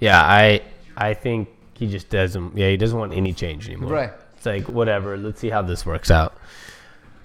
[0.00, 0.62] Yeah, I
[0.96, 2.56] I think he just doesn't.
[2.56, 3.90] Yeah, he doesn't want any change anymore.
[3.90, 4.12] Right.
[4.36, 5.16] It's like whatever.
[5.16, 6.36] Let's see how this works out.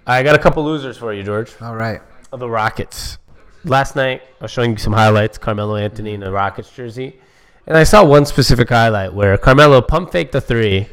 [0.05, 1.53] I got a couple losers for you, George.
[1.61, 2.01] All right.
[2.31, 3.17] Of the Rockets.
[3.63, 5.37] Last night, I was showing you some highlights.
[5.37, 7.19] Carmelo Anthony in a Rockets jersey,
[7.65, 10.87] and I saw one specific highlight where Carmelo pump faked the three,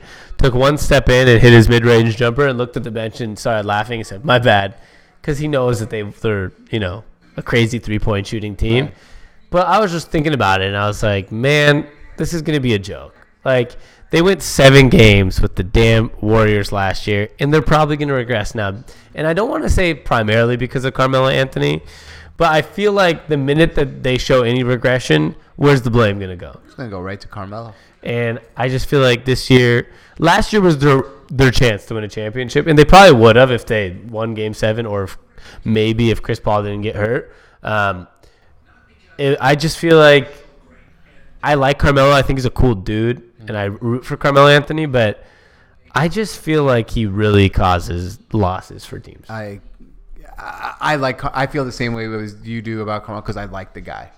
[0.44, 3.38] took one step in and hit his mid-range jumper, and looked at the bench and
[3.38, 4.74] started laughing and said, "My bad,"
[5.20, 7.04] because he knows that they they're you know
[7.36, 8.86] a crazy three-point shooting team.
[8.86, 8.94] Right.
[9.50, 11.86] But I was just thinking about it, and I was like, man,
[12.16, 13.14] this is going to be a joke.
[13.44, 13.76] Like,
[14.10, 18.14] they went seven games with the damn Warriors last year, and they're probably going to
[18.14, 18.82] regress now.
[19.14, 21.82] And I don't want to say primarily because of Carmelo Anthony,
[22.36, 26.30] but I feel like the minute that they show any regression, where's the blame going
[26.30, 26.60] to go?
[26.66, 27.74] It's going to go right to Carmelo.
[28.02, 29.88] And I just feel like this year,
[30.18, 33.50] last year was their their chance to win a championship, and they probably would have
[33.50, 35.18] if they won Game Seven, or if,
[35.64, 37.34] maybe if Chris Paul didn't get hurt.
[37.62, 38.08] Um,
[39.18, 40.28] it, I just feel like
[41.42, 42.10] I like Carmelo.
[42.10, 44.86] I think he's a cool dude, and I root for Carmelo Anthony.
[44.86, 45.24] But
[45.94, 49.28] I just feel like he really causes losses for teams.
[49.28, 49.60] I,
[50.38, 51.24] I, like.
[51.24, 54.10] I feel the same way as you do about Carmelo because I like the guy.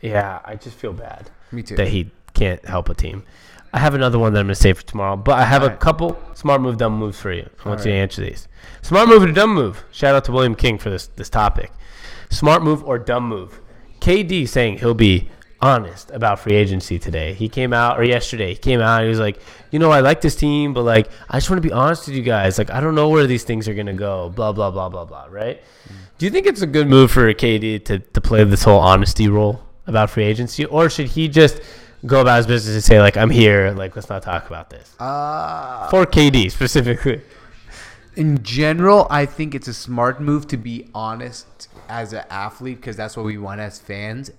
[0.00, 1.30] Yeah, I just feel bad.
[1.50, 1.76] Me too.
[1.76, 3.24] That he can't help a team.
[3.72, 5.66] I have another one that I'm going to save for tomorrow, but I have a
[5.66, 5.80] Alright.
[5.80, 7.48] couple smart move, dumb moves for you.
[7.64, 8.46] I want you to answer these.
[8.82, 9.84] Smart move or dumb move?
[9.92, 11.72] Shout out to William King for this this topic.
[12.28, 13.60] Smart move or dumb move?
[14.00, 15.30] KD saying he'll be
[15.62, 17.32] honest about free agency today.
[17.34, 18.50] He came out or yesterday.
[18.50, 18.96] He came out.
[18.98, 21.62] And he was like, you know, I like this team, but like, I just want
[21.62, 22.58] to be honest with you guys.
[22.58, 24.28] Like, I don't know where these things are going to go.
[24.30, 25.28] Blah blah blah blah blah.
[25.30, 25.62] Right?
[25.88, 25.94] Mm.
[26.18, 29.28] Do you think it's a good move for KD to to play this whole honesty
[29.28, 31.60] role about free agency, or should he just
[32.06, 33.70] go about his business and say like, I'm here.
[33.72, 37.20] Like, let's not talk about this Uh, for KD specifically.
[38.16, 42.96] in general, I think it's a smart move to be honest as an athlete because
[42.96, 44.30] that's what we want as fans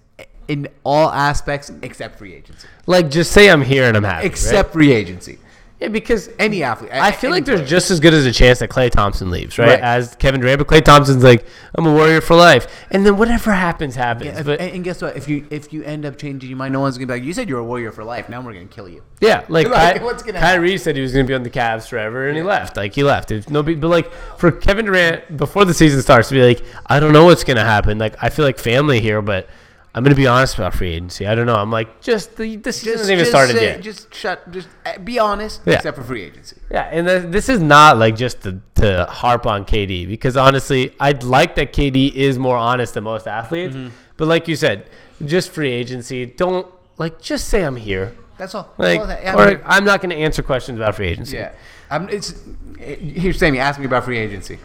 [0.48, 2.68] in all aspects except free agency.
[2.86, 4.18] Like, just say I'm here and I'm happy.
[4.18, 4.26] right?
[4.26, 5.40] Except free agency.
[5.84, 6.66] Yeah, because Any mm.
[6.66, 6.92] athlete.
[6.94, 9.58] I feel any like there's just as good as a chance that Klay Thompson leaves,
[9.60, 9.68] right?
[9.68, 9.80] Right.
[9.82, 13.52] As Kevin Durant, but Klay Thompson's like, I'm a warrior for life, and then whatever
[13.52, 14.28] happens, happens.
[14.34, 15.18] Yeah, if- but and, guess what?
[15.18, 17.34] If you if you end up changing your mind, no one's gonna be like, "You
[17.34, 18.30] said you're a warrior for life.
[18.30, 21.12] Now we're gonna kill you." yeah, like, Like, Ky- what's gonna Kyrie said he was
[21.12, 22.78] going to be on the Cavs forever, and he left.
[22.78, 23.32] Like he left.
[23.32, 27.00] It's no but like for Kevin Durant before the season starts to be like, I
[27.00, 27.98] don't know what's going to happen.
[27.98, 29.50] Like I feel like family here, but
[29.96, 31.28] I'm going to be honest about free agency.
[31.28, 31.56] I don't know.
[31.56, 33.82] I'm like, just the the season hasn't even started say- yet.
[33.82, 34.50] Just shut.
[34.52, 35.62] Just uh, be honest.
[35.66, 35.76] Yeah.
[35.76, 36.58] Except for free agency.
[36.72, 40.96] Yeah, and th- this is not like just to, to harp on KD because honestly,
[41.00, 43.76] I'd like that KD is more honest than most athletes.
[43.76, 43.94] Mm-hmm.
[44.18, 44.90] But like you said,
[45.24, 46.26] just free agency.
[46.26, 46.68] Don't
[46.98, 48.16] like just say I'm here.
[48.40, 48.74] That's all.
[48.80, 51.08] Like, all that- yeah, or I mean, I'm not going to answer questions about free
[51.08, 51.38] agency.
[51.38, 51.52] yeah.
[51.92, 52.34] I'm, it's
[52.80, 53.60] here's Sammy.
[53.60, 54.58] Ask me about free agency.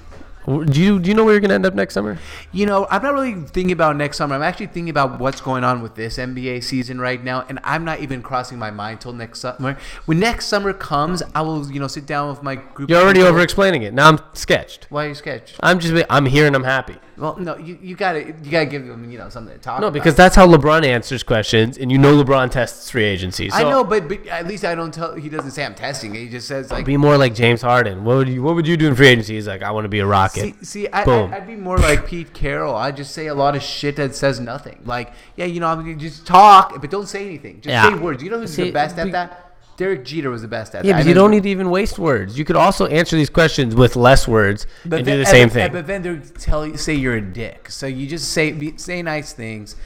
[0.49, 2.19] Do you do you know where you're going to end up next summer?
[2.53, 4.35] You know, I'm not really thinking about next summer.
[4.35, 7.85] I'm actually thinking about what's going on with this NBA season right now, and I'm
[7.85, 9.77] not even crossing my mind till next summer.
[10.07, 12.89] When next summer comes, I will, you know, sit down with my group.
[12.89, 13.93] You're already over explaining it.
[13.93, 14.87] Now I'm sketched.
[14.89, 15.57] Why are you sketched?
[15.61, 16.97] I'm just I'm here and I'm happy.
[17.19, 19.79] Well, no, you, you gotta you gotta give them you know something to talk.
[19.79, 19.81] About.
[19.81, 19.95] No, about.
[19.95, 23.51] because that's how LeBron answers questions, and you know LeBron tests free agency.
[23.51, 25.15] So I know, but, but at least I don't tell.
[25.15, 26.15] He doesn't say I'm testing.
[26.15, 28.05] He just says like Be more like James Harden.
[28.05, 29.35] What would you What would you do in free agency?
[29.35, 30.38] He's like, I want to be a Rocket.
[30.41, 31.03] See, see I.
[31.03, 32.74] I, I'd be more like Pete Carroll.
[32.74, 34.80] I just say a lot of shit that says nothing.
[34.84, 37.57] Like, yeah, you know, I'm gonna just talk, but don't say anything.
[37.61, 37.89] Just Yeah.
[37.89, 38.22] say words.
[38.22, 39.45] You know who's See, the best we- at that?
[39.76, 41.05] Derek Jeter was the best at Yeah, that.
[41.05, 42.36] but you don't need to even waste words.
[42.36, 45.53] You could also answer these questions with less words and do then- the same but-
[45.55, 45.72] thing.
[45.72, 47.70] But then they tell you, say you're a dick.
[47.70, 49.76] So you just say be, say nice things,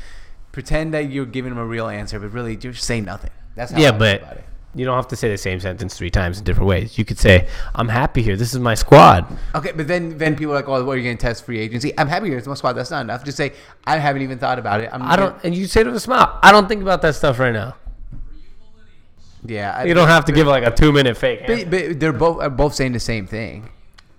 [0.50, 3.30] pretend that you're giving them a real answer, but really just say nothing.
[3.54, 4.44] That's how yeah, I but about it.
[4.74, 6.96] You don't have to say the same sentence three times in different ways.
[6.96, 8.36] You could say, "I'm happy here.
[8.36, 11.04] This is my squad." Okay, but then then people are like, "Oh, what are you
[11.04, 12.38] going to test free agency?" I'm happy here.
[12.38, 12.72] It's my squad.
[12.72, 13.24] That's not enough.
[13.24, 13.52] Just say,
[13.86, 16.38] "I haven't even thought about it." I'm I don't, and you say to a smile,
[16.42, 17.74] "I don't think about that stuff right now."
[19.44, 21.46] Yeah, I- You don't have to give like a two minute fake.
[21.46, 23.68] But, but they're both are both saying the same thing.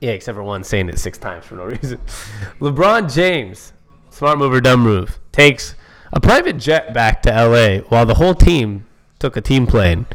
[0.02, 1.98] Yeah, except for one saying it six times for no reason.
[2.60, 3.72] LeBron James,
[4.10, 5.76] smart move or dumb move, takes
[6.12, 8.86] a private jet back to LA while the whole team
[9.20, 10.06] took a team plane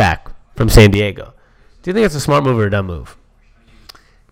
[0.00, 1.34] back from San Diego.
[1.82, 3.16] Do you think it's a smart move or a dumb move?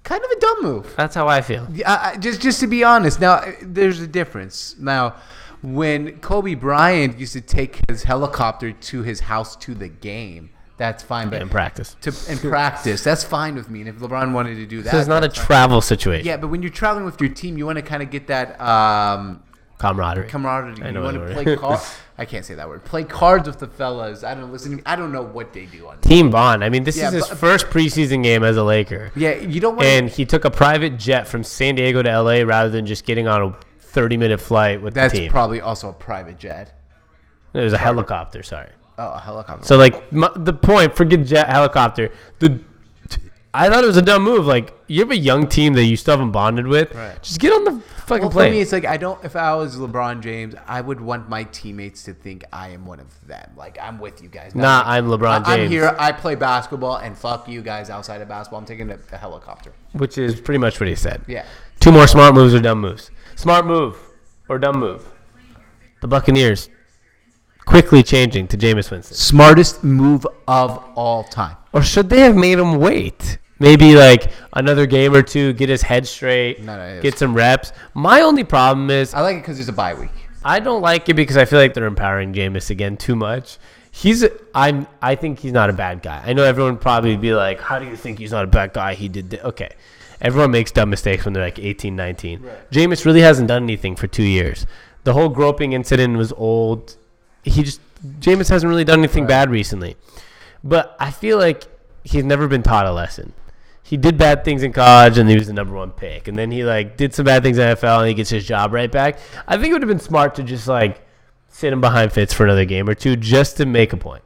[0.03, 0.95] Kind of a dumb move.
[0.97, 1.67] That's how I feel.
[1.71, 4.75] Yeah, I, I- just just to be honest, now uh, there's a difference.
[4.79, 5.17] Now,
[5.63, 10.49] when Kobe Bryant used to take his helicopter to his house to the game,
[10.79, 11.29] that's fine.
[11.29, 11.97] But In practice.
[12.03, 13.81] to in practice, that's fine with me.
[13.81, 15.47] And if LeBron wanted to do that, So it's not a that's fine.
[15.47, 16.27] travel situation.
[16.27, 16.39] yeah.
[16.39, 19.43] But when you're traveling with your team, you want to kind of get that um,
[19.79, 20.29] Camaraderie.
[20.29, 20.83] camaraderie.
[20.87, 21.97] I know you want to play cards.
[22.19, 22.85] I can't say that word.
[22.85, 24.25] Play cards with the fellas.
[24.25, 24.83] I don't listen.
[24.85, 26.01] I don't know what they do on.
[26.01, 26.65] Team bond.
[26.65, 29.13] I mean, this Yeah, is his but- first preseason game as a Laker.
[29.15, 29.87] Yeah, you don't want.
[29.87, 33.29] And he took a private jet from San Diego to LA rather than just getting
[33.29, 35.31] on a 30 minute flight with that's the team.
[35.31, 36.75] probably also a private jet.
[37.55, 38.71] it was a helicopter, sorry.
[38.99, 39.65] Oh, a helicopter.
[39.65, 42.11] So like my, the point, forget jet helicopter.
[42.41, 42.59] The
[43.55, 44.47] I thought it was a dumb move.
[44.47, 46.95] Like you have a young team that you still haven't bonded with.
[46.95, 47.21] Right.
[47.23, 48.53] Just get on the fucking Well, for plane.
[48.53, 49.23] me, it's like I don't.
[49.25, 53.01] If I was LeBron James, I would want my teammates to think I am one
[53.01, 53.51] of them.
[53.57, 54.55] Like I'm with you guys.
[54.55, 55.97] Nah, like, I'm LeBron I- I'm here.
[55.99, 58.61] I play basketball, and fuck you guys outside of basketball.
[58.61, 59.73] I'm taking a, a helicopter.
[59.93, 61.23] which is pretty much what he said.
[61.27, 61.45] Yeah.
[61.81, 63.11] Two more smart moves or dumb moves.
[63.37, 63.97] Smart move
[64.49, 65.07] or dumb move.
[66.01, 66.69] The Buccaneers
[67.69, 69.15] quickly changing to Jameis Winston.
[69.15, 71.57] Smartest move of all time.
[71.75, 73.39] Or should they have made him wait?
[73.59, 77.73] Maybe like another game or two, get his head straight, No, no, get some reps.
[77.93, 80.11] My only problem is I like it because it's a bye week.
[80.45, 83.59] I don't like it because I feel like they're empowering Jameis again too much.
[83.91, 86.23] He's I'm I think he's not a bad guy.
[86.25, 88.73] I know everyone would probably be like, "How do you think he's not a bad
[88.73, 88.95] guy?
[88.95, 89.71] He did thi-" okay."
[90.21, 92.43] Everyone makes dumb mistakes when they're like 18, 19.
[92.73, 94.67] Jameis really hasn't done anything for 2 years.
[95.05, 96.97] The whole groping incident was old.
[97.49, 97.81] He just
[98.21, 99.97] Jameis hasn't really done anything bad recently.
[100.63, 101.65] But I feel like
[102.05, 103.33] he's never been taught a lesson.
[103.83, 106.29] He did bad things in college and he was the number one pick.
[106.29, 108.73] And then he like did some bad things in NFL and he gets his job
[108.73, 109.19] right back.
[109.47, 111.07] I think it would have been smart to just like
[111.49, 114.23] sit him behind Fitz for another game or two just to make a point.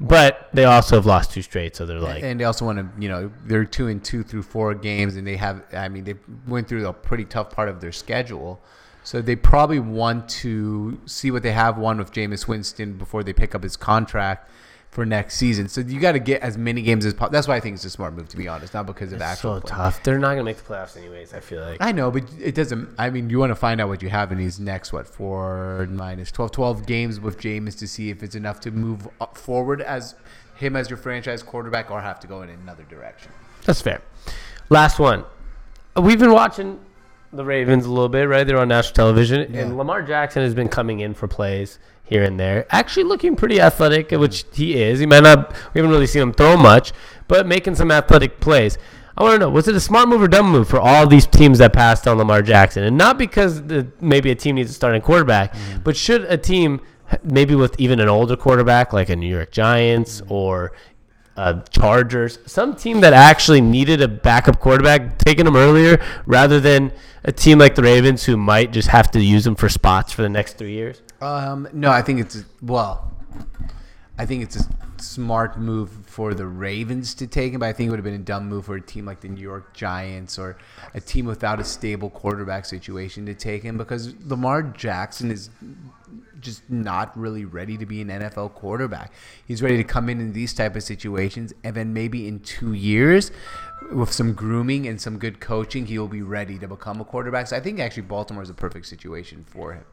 [0.00, 3.00] But they also have lost two straight, so they're like, and they also want to,
[3.00, 6.16] you know, they're two and two through four games, and they have, I mean, they
[6.48, 8.60] went through a pretty tough part of their schedule,
[9.04, 13.32] so they probably want to see what they have one with Jameis Winston before they
[13.32, 14.50] pick up his contract
[14.94, 15.68] for next season.
[15.68, 17.32] So you got to get as many games as possible.
[17.32, 19.24] That's why I think it's a smart move, to be honest, not because of it's
[19.24, 19.56] actual.
[19.56, 19.70] so play.
[19.76, 20.02] tough.
[20.02, 21.34] They're not gonna make the playoffs anyways.
[21.34, 21.78] I feel like.
[21.80, 22.88] I know, but it doesn't.
[22.96, 25.86] I mean, you want to find out what you have in these next what four
[25.90, 30.14] minus 12, 12 games with Jameis to see if it's enough to move forward as
[30.56, 33.32] him as your franchise quarterback, or have to go in another direction.
[33.64, 34.00] That's fair.
[34.70, 35.24] Last one.
[35.96, 36.80] We've been watching
[37.36, 38.46] the Ravens a little bit, right?
[38.46, 39.62] They're on national television, Yeah.
[39.62, 42.66] and Lamar Jackson has been coming in for plays here and there.
[42.70, 45.00] Actually, looking pretty athletic, which he is.
[45.00, 45.52] He might not.
[45.72, 46.92] We haven't really seen him throw much,
[47.28, 48.78] but making some athletic plays.
[49.16, 51.26] I want to know: was it a smart move or dumb move for all these
[51.26, 54.74] teams that passed on Lamar Jackson, and not because the, maybe a team needs a
[54.74, 55.84] starting quarterback, mm.
[55.84, 56.80] but should a team
[57.22, 60.30] maybe with even an older quarterback like a New York Giants mm.
[60.30, 60.72] or
[61.36, 66.92] uh, Chargers, some team that actually needed a backup quarterback, taking him earlier rather than
[67.24, 70.22] a team like the Ravens who might just have to use him for spots for
[70.22, 71.02] the next three years.
[71.20, 73.12] Um, no, I think it's well,
[74.18, 74.68] I think it's a
[74.98, 78.14] smart move for the Ravens to take him, but I think it would have been
[78.14, 80.56] a dumb move for a team like the New York Giants or
[80.94, 85.50] a team without a stable quarterback situation to take him because Lamar Jackson is
[86.44, 89.12] just not really ready to be an NFL quarterback.
[89.46, 92.72] He's ready to come in in these type of situations, and then maybe in two
[92.72, 93.32] years,
[93.92, 97.48] with some grooming and some good coaching, he will be ready to become a quarterback.
[97.48, 99.84] So I think actually Baltimore is a perfect situation for him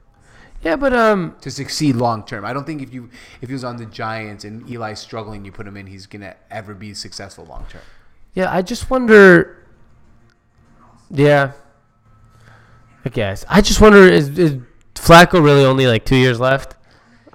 [0.61, 2.45] Yeah, but um, to succeed long term.
[2.45, 3.09] I don't think if you
[3.41, 6.35] if he was on the Giants and Eli's struggling, you put him in, he's gonna
[6.49, 7.81] ever be successful long term.
[8.33, 9.57] yeah, I just wonder.
[11.09, 11.51] Yeah,
[13.03, 14.57] I guess I just wonder is is
[15.01, 16.75] Flacco really only like two years left?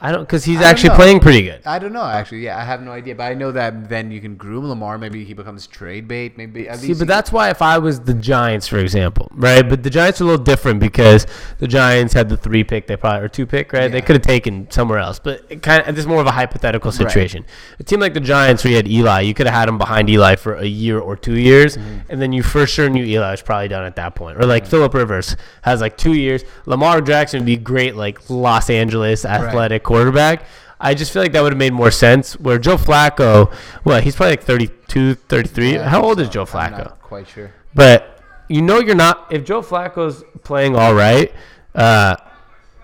[0.07, 1.61] I don't because he's I actually playing pretty good.
[1.67, 2.43] I don't know actually.
[2.45, 4.99] Yeah, I have no idea, but I know that then you can groom Lamar.
[4.99, 6.37] Maybe he becomes trade bait.
[6.37, 9.69] Maybe at See, least but that's why if I was the Giants, for example, right?
[9.69, 11.27] But the Giants are a little different because
[11.59, 13.91] the Giants had the three pick, they probably or two pick, right?
[13.91, 16.33] They could have taken somewhere else, but it kind of this is more of a
[16.33, 17.45] hypothetical situation.
[17.81, 20.09] A team like the Giants, where you had Eli, you could have had him behind
[20.09, 22.11] Eli for a year or two years, Mm-hmm.
[22.11, 24.39] and then you for sure knew Eli was probably done at that point.
[24.39, 26.45] Or like Philip Rivers has like two years.
[26.67, 30.45] Lamar Jackson would be great, like Los Angeles athletic quarterback.
[30.79, 32.39] I just feel like that would have made more sense.
[32.39, 33.53] Where Joe Flacco,
[33.85, 35.73] well, he's probably like 32, 33.
[35.75, 36.33] Yeah, How old is so.
[36.35, 36.79] Joe I'm Flacco?
[36.79, 37.53] not quite sure.
[37.75, 41.33] But you know you're not if Joe Flacco's playing all right.
[41.75, 42.17] Uh,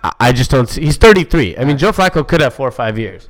[0.02, 0.68] I- I just don't.
[0.68, 1.56] see He's 33.
[1.58, 3.28] I mean, Joe Flacco could have four or five years.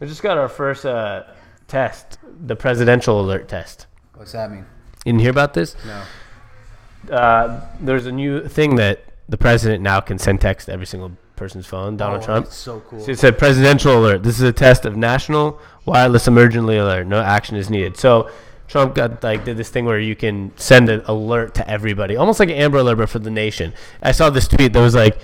[0.00, 1.22] We just got our first uh,
[1.68, 3.86] test, the presidential alert test.
[4.14, 4.66] What's that mean?
[5.04, 5.76] You didn't hear about this?
[5.86, 7.14] No.
[7.14, 11.12] Uh, there's a new thing that the president now can send text to every single
[11.36, 11.96] person's phone.
[11.96, 12.46] Donald Oh, Trump.
[12.46, 13.00] it's so cool.
[13.00, 14.22] So it said presidential alert.
[14.22, 17.06] This is a test of national wireless emergency alert.
[17.06, 17.96] No action is needed.
[17.96, 18.30] So
[18.68, 22.40] Trump got like did this thing where you can send an alert to everybody, almost
[22.40, 23.72] like an Amber Alert but for the nation.
[24.02, 25.18] I saw this tweet that was like.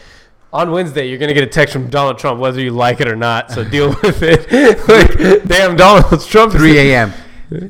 [0.53, 3.15] On Wednesday, you're gonna get a text from Donald Trump, whether you like it or
[3.15, 3.53] not.
[3.53, 4.51] So deal with it.
[4.89, 6.51] like, damn, Donald Trump.
[6.53, 7.13] 3 a.m.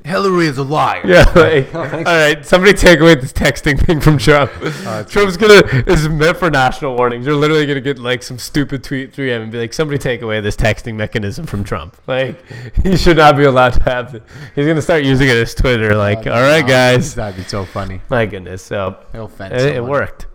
[0.04, 1.02] Hillary is a liar.
[1.06, 2.44] yeah, like, all right.
[2.44, 4.50] Somebody take away this texting thing from Trump.
[5.08, 5.62] Trump's gonna.
[5.86, 7.26] Is meant for national warnings.
[7.26, 10.40] You're literally gonna get like some stupid tweet 3M and be like, somebody take away
[10.40, 11.96] this texting mechanism from Trump.
[12.06, 12.42] Like,
[12.82, 14.22] he should not be allowed to have it.
[14.54, 15.94] He's gonna start using it as Twitter.
[15.96, 17.14] Like, all right, guys.
[17.14, 18.00] That'd be so funny.
[18.10, 18.62] My goodness.
[18.62, 19.90] So He'll it, it someone.
[19.90, 20.26] worked.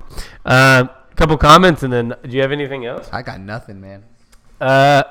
[0.46, 3.10] Um, couple comments and then do you have anything else?
[3.12, 4.04] I got nothing, man.
[4.60, 5.04] Uh,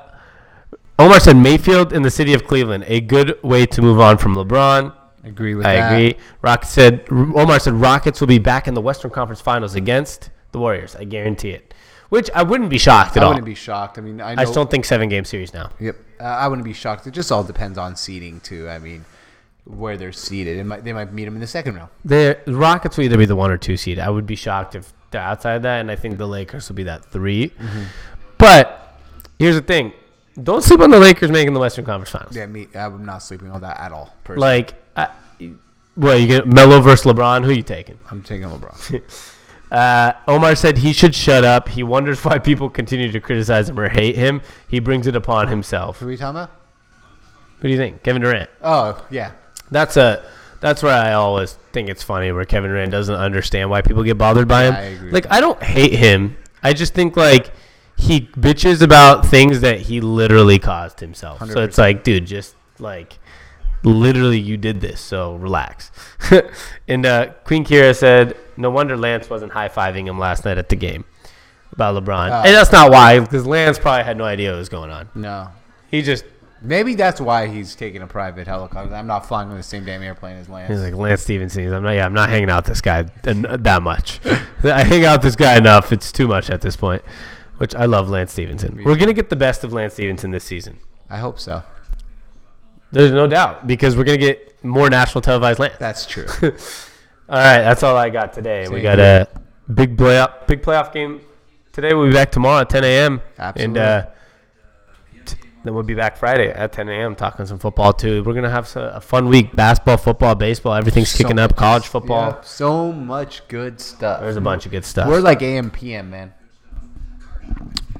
[0.97, 4.35] Omar said Mayfield in the city of Cleveland, a good way to move on from
[4.35, 4.93] LeBron.
[5.23, 5.75] I agree with that.
[5.75, 5.93] I that.
[5.93, 6.19] agree.
[6.41, 10.59] Rocket said Omar said Rockets will be back in the Western Conference Finals against the
[10.59, 10.95] Warriors.
[10.95, 11.73] I guarantee it.
[12.09, 13.23] Which I wouldn't be shocked at all.
[13.23, 13.31] I all.
[13.31, 13.97] wouldn't be shocked.
[13.97, 15.71] I mean, I, know, I just don't think seven game series now.
[15.79, 17.07] Yep, uh, I wouldn't be shocked.
[17.07, 18.69] It just all depends on seeding too.
[18.69, 19.03] I mean,
[19.65, 20.57] where they're seated.
[20.57, 21.89] It might, they might meet them in the second round.
[22.05, 23.99] The Rockets will either be the one or two seed.
[23.99, 26.83] I would be shocked if they're outside that, and I think the Lakers will be
[26.83, 27.83] that 3 Mm-hmm.
[28.37, 28.99] But
[29.39, 29.93] here's the thing:
[30.41, 32.35] don't sleep on the Lakers making the Western Conference Finals.
[32.35, 32.67] Yeah, me.
[32.75, 34.13] I'm not sleeping on that at all.
[34.23, 34.47] Personally.
[34.47, 35.09] Like, I,
[35.95, 37.45] well, you get Melo versus LeBron.
[37.45, 37.97] Who you taking?
[38.11, 39.01] I'm taking LeBron.
[39.71, 41.67] Uh, Omar said he should shut up.
[41.67, 44.41] He wonders why people continue to criticize him or hate him.
[44.69, 45.99] He brings it upon himself.
[45.99, 46.51] Who are we talking about?
[46.51, 48.49] What do you think, Kevin Durant?
[48.61, 49.31] Oh yeah,
[49.71, 50.23] That's a
[50.59, 54.17] that's where I always think it's funny where Kevin Durant doesn't understand why people get
[54.17, 54.73] bothered by him.
[54.75, 56.37] Yeah, I agree like I don't hate him.
[56.61, 57.51] I just think like
[57.97, 61.49] he bitches about things that he literally caused himself.
[61.49, 63.17] So it's like, dude, just like
[63.83, 65.91] literally you did this, so relax.
[66.87, 70.69] and uh, Queen Kira said, no wonder Lance wasn't high fiving him last night at
[70.69, 71.05] the game.
[71.71, 74.91] about LeBron, and that's not why because Lance probably had no idea what was going
[74.91, 75.09] on.
[75.15, 75.49] No.
[75.89, 76.25] He just
[76.65, 78.93] Maybe that's why he's taking a private helicopter.
[78.93, 80.69] I'm not flying on the same damn airplane as Lance.
[80.69, 81.71] He's like Lance Stephenson.
[81.71, 81.91] I'm not.
[81.91, 84.19] Yeah, I'm not hanging out with this guy that much.
[84.63, 85.91] I hang out with this guy enough.
[85.91, 87.03] It's too much at this point.
[87.57, 88.81] Which I love Lance Stephenson.
[88.83, 90.79] We're gonna get the best of Lance Stephenson this season.
[91.09, 91.63] I hope so.
[92.91, 95.75] There's no doubt because we're gonna get more national televised Lance.
[95.79, 96.25] That's true.
[96.41, 98.67] All right, that's all I got today.
[98.67, 99.27] we Same got a
[99.73, 101.21] big playoff, big playoff game
[101.73, 101.95] today.
[101.95, 103.19] We'll be back tomorrow at 10 a.m.
[103.39, 104.05] And uh,
[105.25, 107.15] t- then we'll be back Friday at 10 a.m.
[107.15, 108.23] talking some football too.
[108.23, 110.75] We're gonna have a fun week: basketball, football, baseball.
[110.75, 111.55] Everything's So kicking up.
[111.55, 112.29] College football.
[112.29, 114.21] Yeah, so much good stuff.
[114.21, 115.07] There's a bunch of good stuff.
[115.07, 116.31] We're like AM PM, man.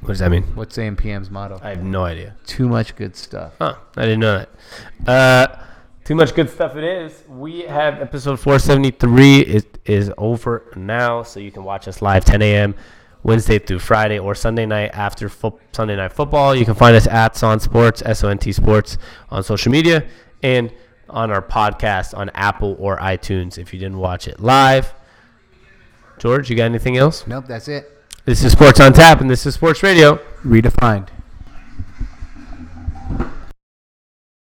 [0.00, 0.44] What does that mean?
[0.54, 1.58] What's AM PM's motto?
[1.62, 2.36] I have no idea.
[2.46, 3.54] Too much good stuff.
[3.58, 3.76] Huh?
[3.96, 4.44] I didn't know
[5.04, 5.08] that.
[5.08, 5.62] Uh,
[6.04, 6.76] too much good stuff.
[6.76, 7.24] It is.
[7.28, 9.40] We have episode 473.
[9.40, 12.76] It is over now, so you can watch us live 10 a.m.
[13.24, 16.54] Wednesday through Friday or Sunday night after fo- Sunday night football.
[16.54, 18.98] You can find us at Son Sports, S O N T Sports,
[19.30, 20.06] on social media
[20.44, 20.72] and
[21.10, 23.58] on our podcast on Apple or iTunes.
[23.58, 24.94] If you didn't watch it live,
[26.18, 27.26] George, you got anything else?
[27.26, 27.95] Nope, that's it.
[28.26, 30.16] This is Sports on Tap, and this is Sports Radio.
[30.44, 31.15] Redefined.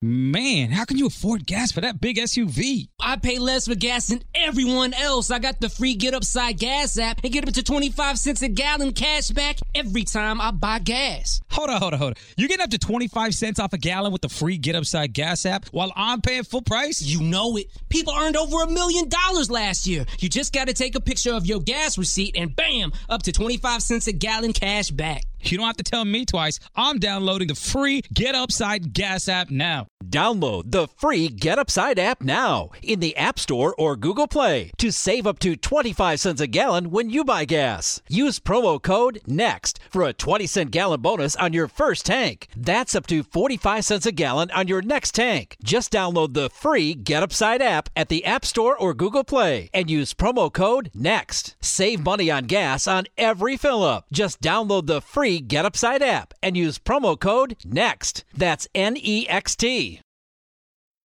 [0.06, 2.88] Man, how can you afford gas for that big SUV?
[3.00, 5.30] I pay less for gas than everyone else.
[5.30, 8.48] I got the free Get Upside Gas app and get up to 25 cents a
[8.48, 11.40] gallon cash back every time I buy gas.
[11.52, 12.22] Hold on, hold on, hold on.
[12.36, 15.46] You're getting up to 25 cents off a gallon with the free Get Upside gas
[15.46, 17.00] app while I'm paying full price?
[17.00, 17.68] You know it.
[17.88, 20.04] People earned over a million dollars last year.
[20.18, 23.32] You just got to take a picture of your gas receipt and bam, up to
[23.32, 25.24] 25 cents a gallon cash back.
[25.50, 26.58] You don't have to tell me twice.
[26.74, 29.86] I'm downloading the free Get Upside gas app now.
[30.04, 34.90] Download the free Get Upside app now in the App Store or Google Play to
[34.90, 38.02] save up to 25 cents a gallon when you buy gas.
[38.08, 42.48] Use promo code NEXT for a 20 cent gallon bonus on your first tank.
[42.56, 45.56] That's up to 45 cents a gallon on your next tank.
[45.62, 49.90] Just download the free Get Upside app at the App Store or Google Play and
[49.90, 51.56] use promo code NEXT.
[51.60, 54.06] Save money on gas on every fill up.
[54.12, 58.24] Just download the free Get Upside app and use promo code NEXT.
[58.34, 60.00] That's N E X T.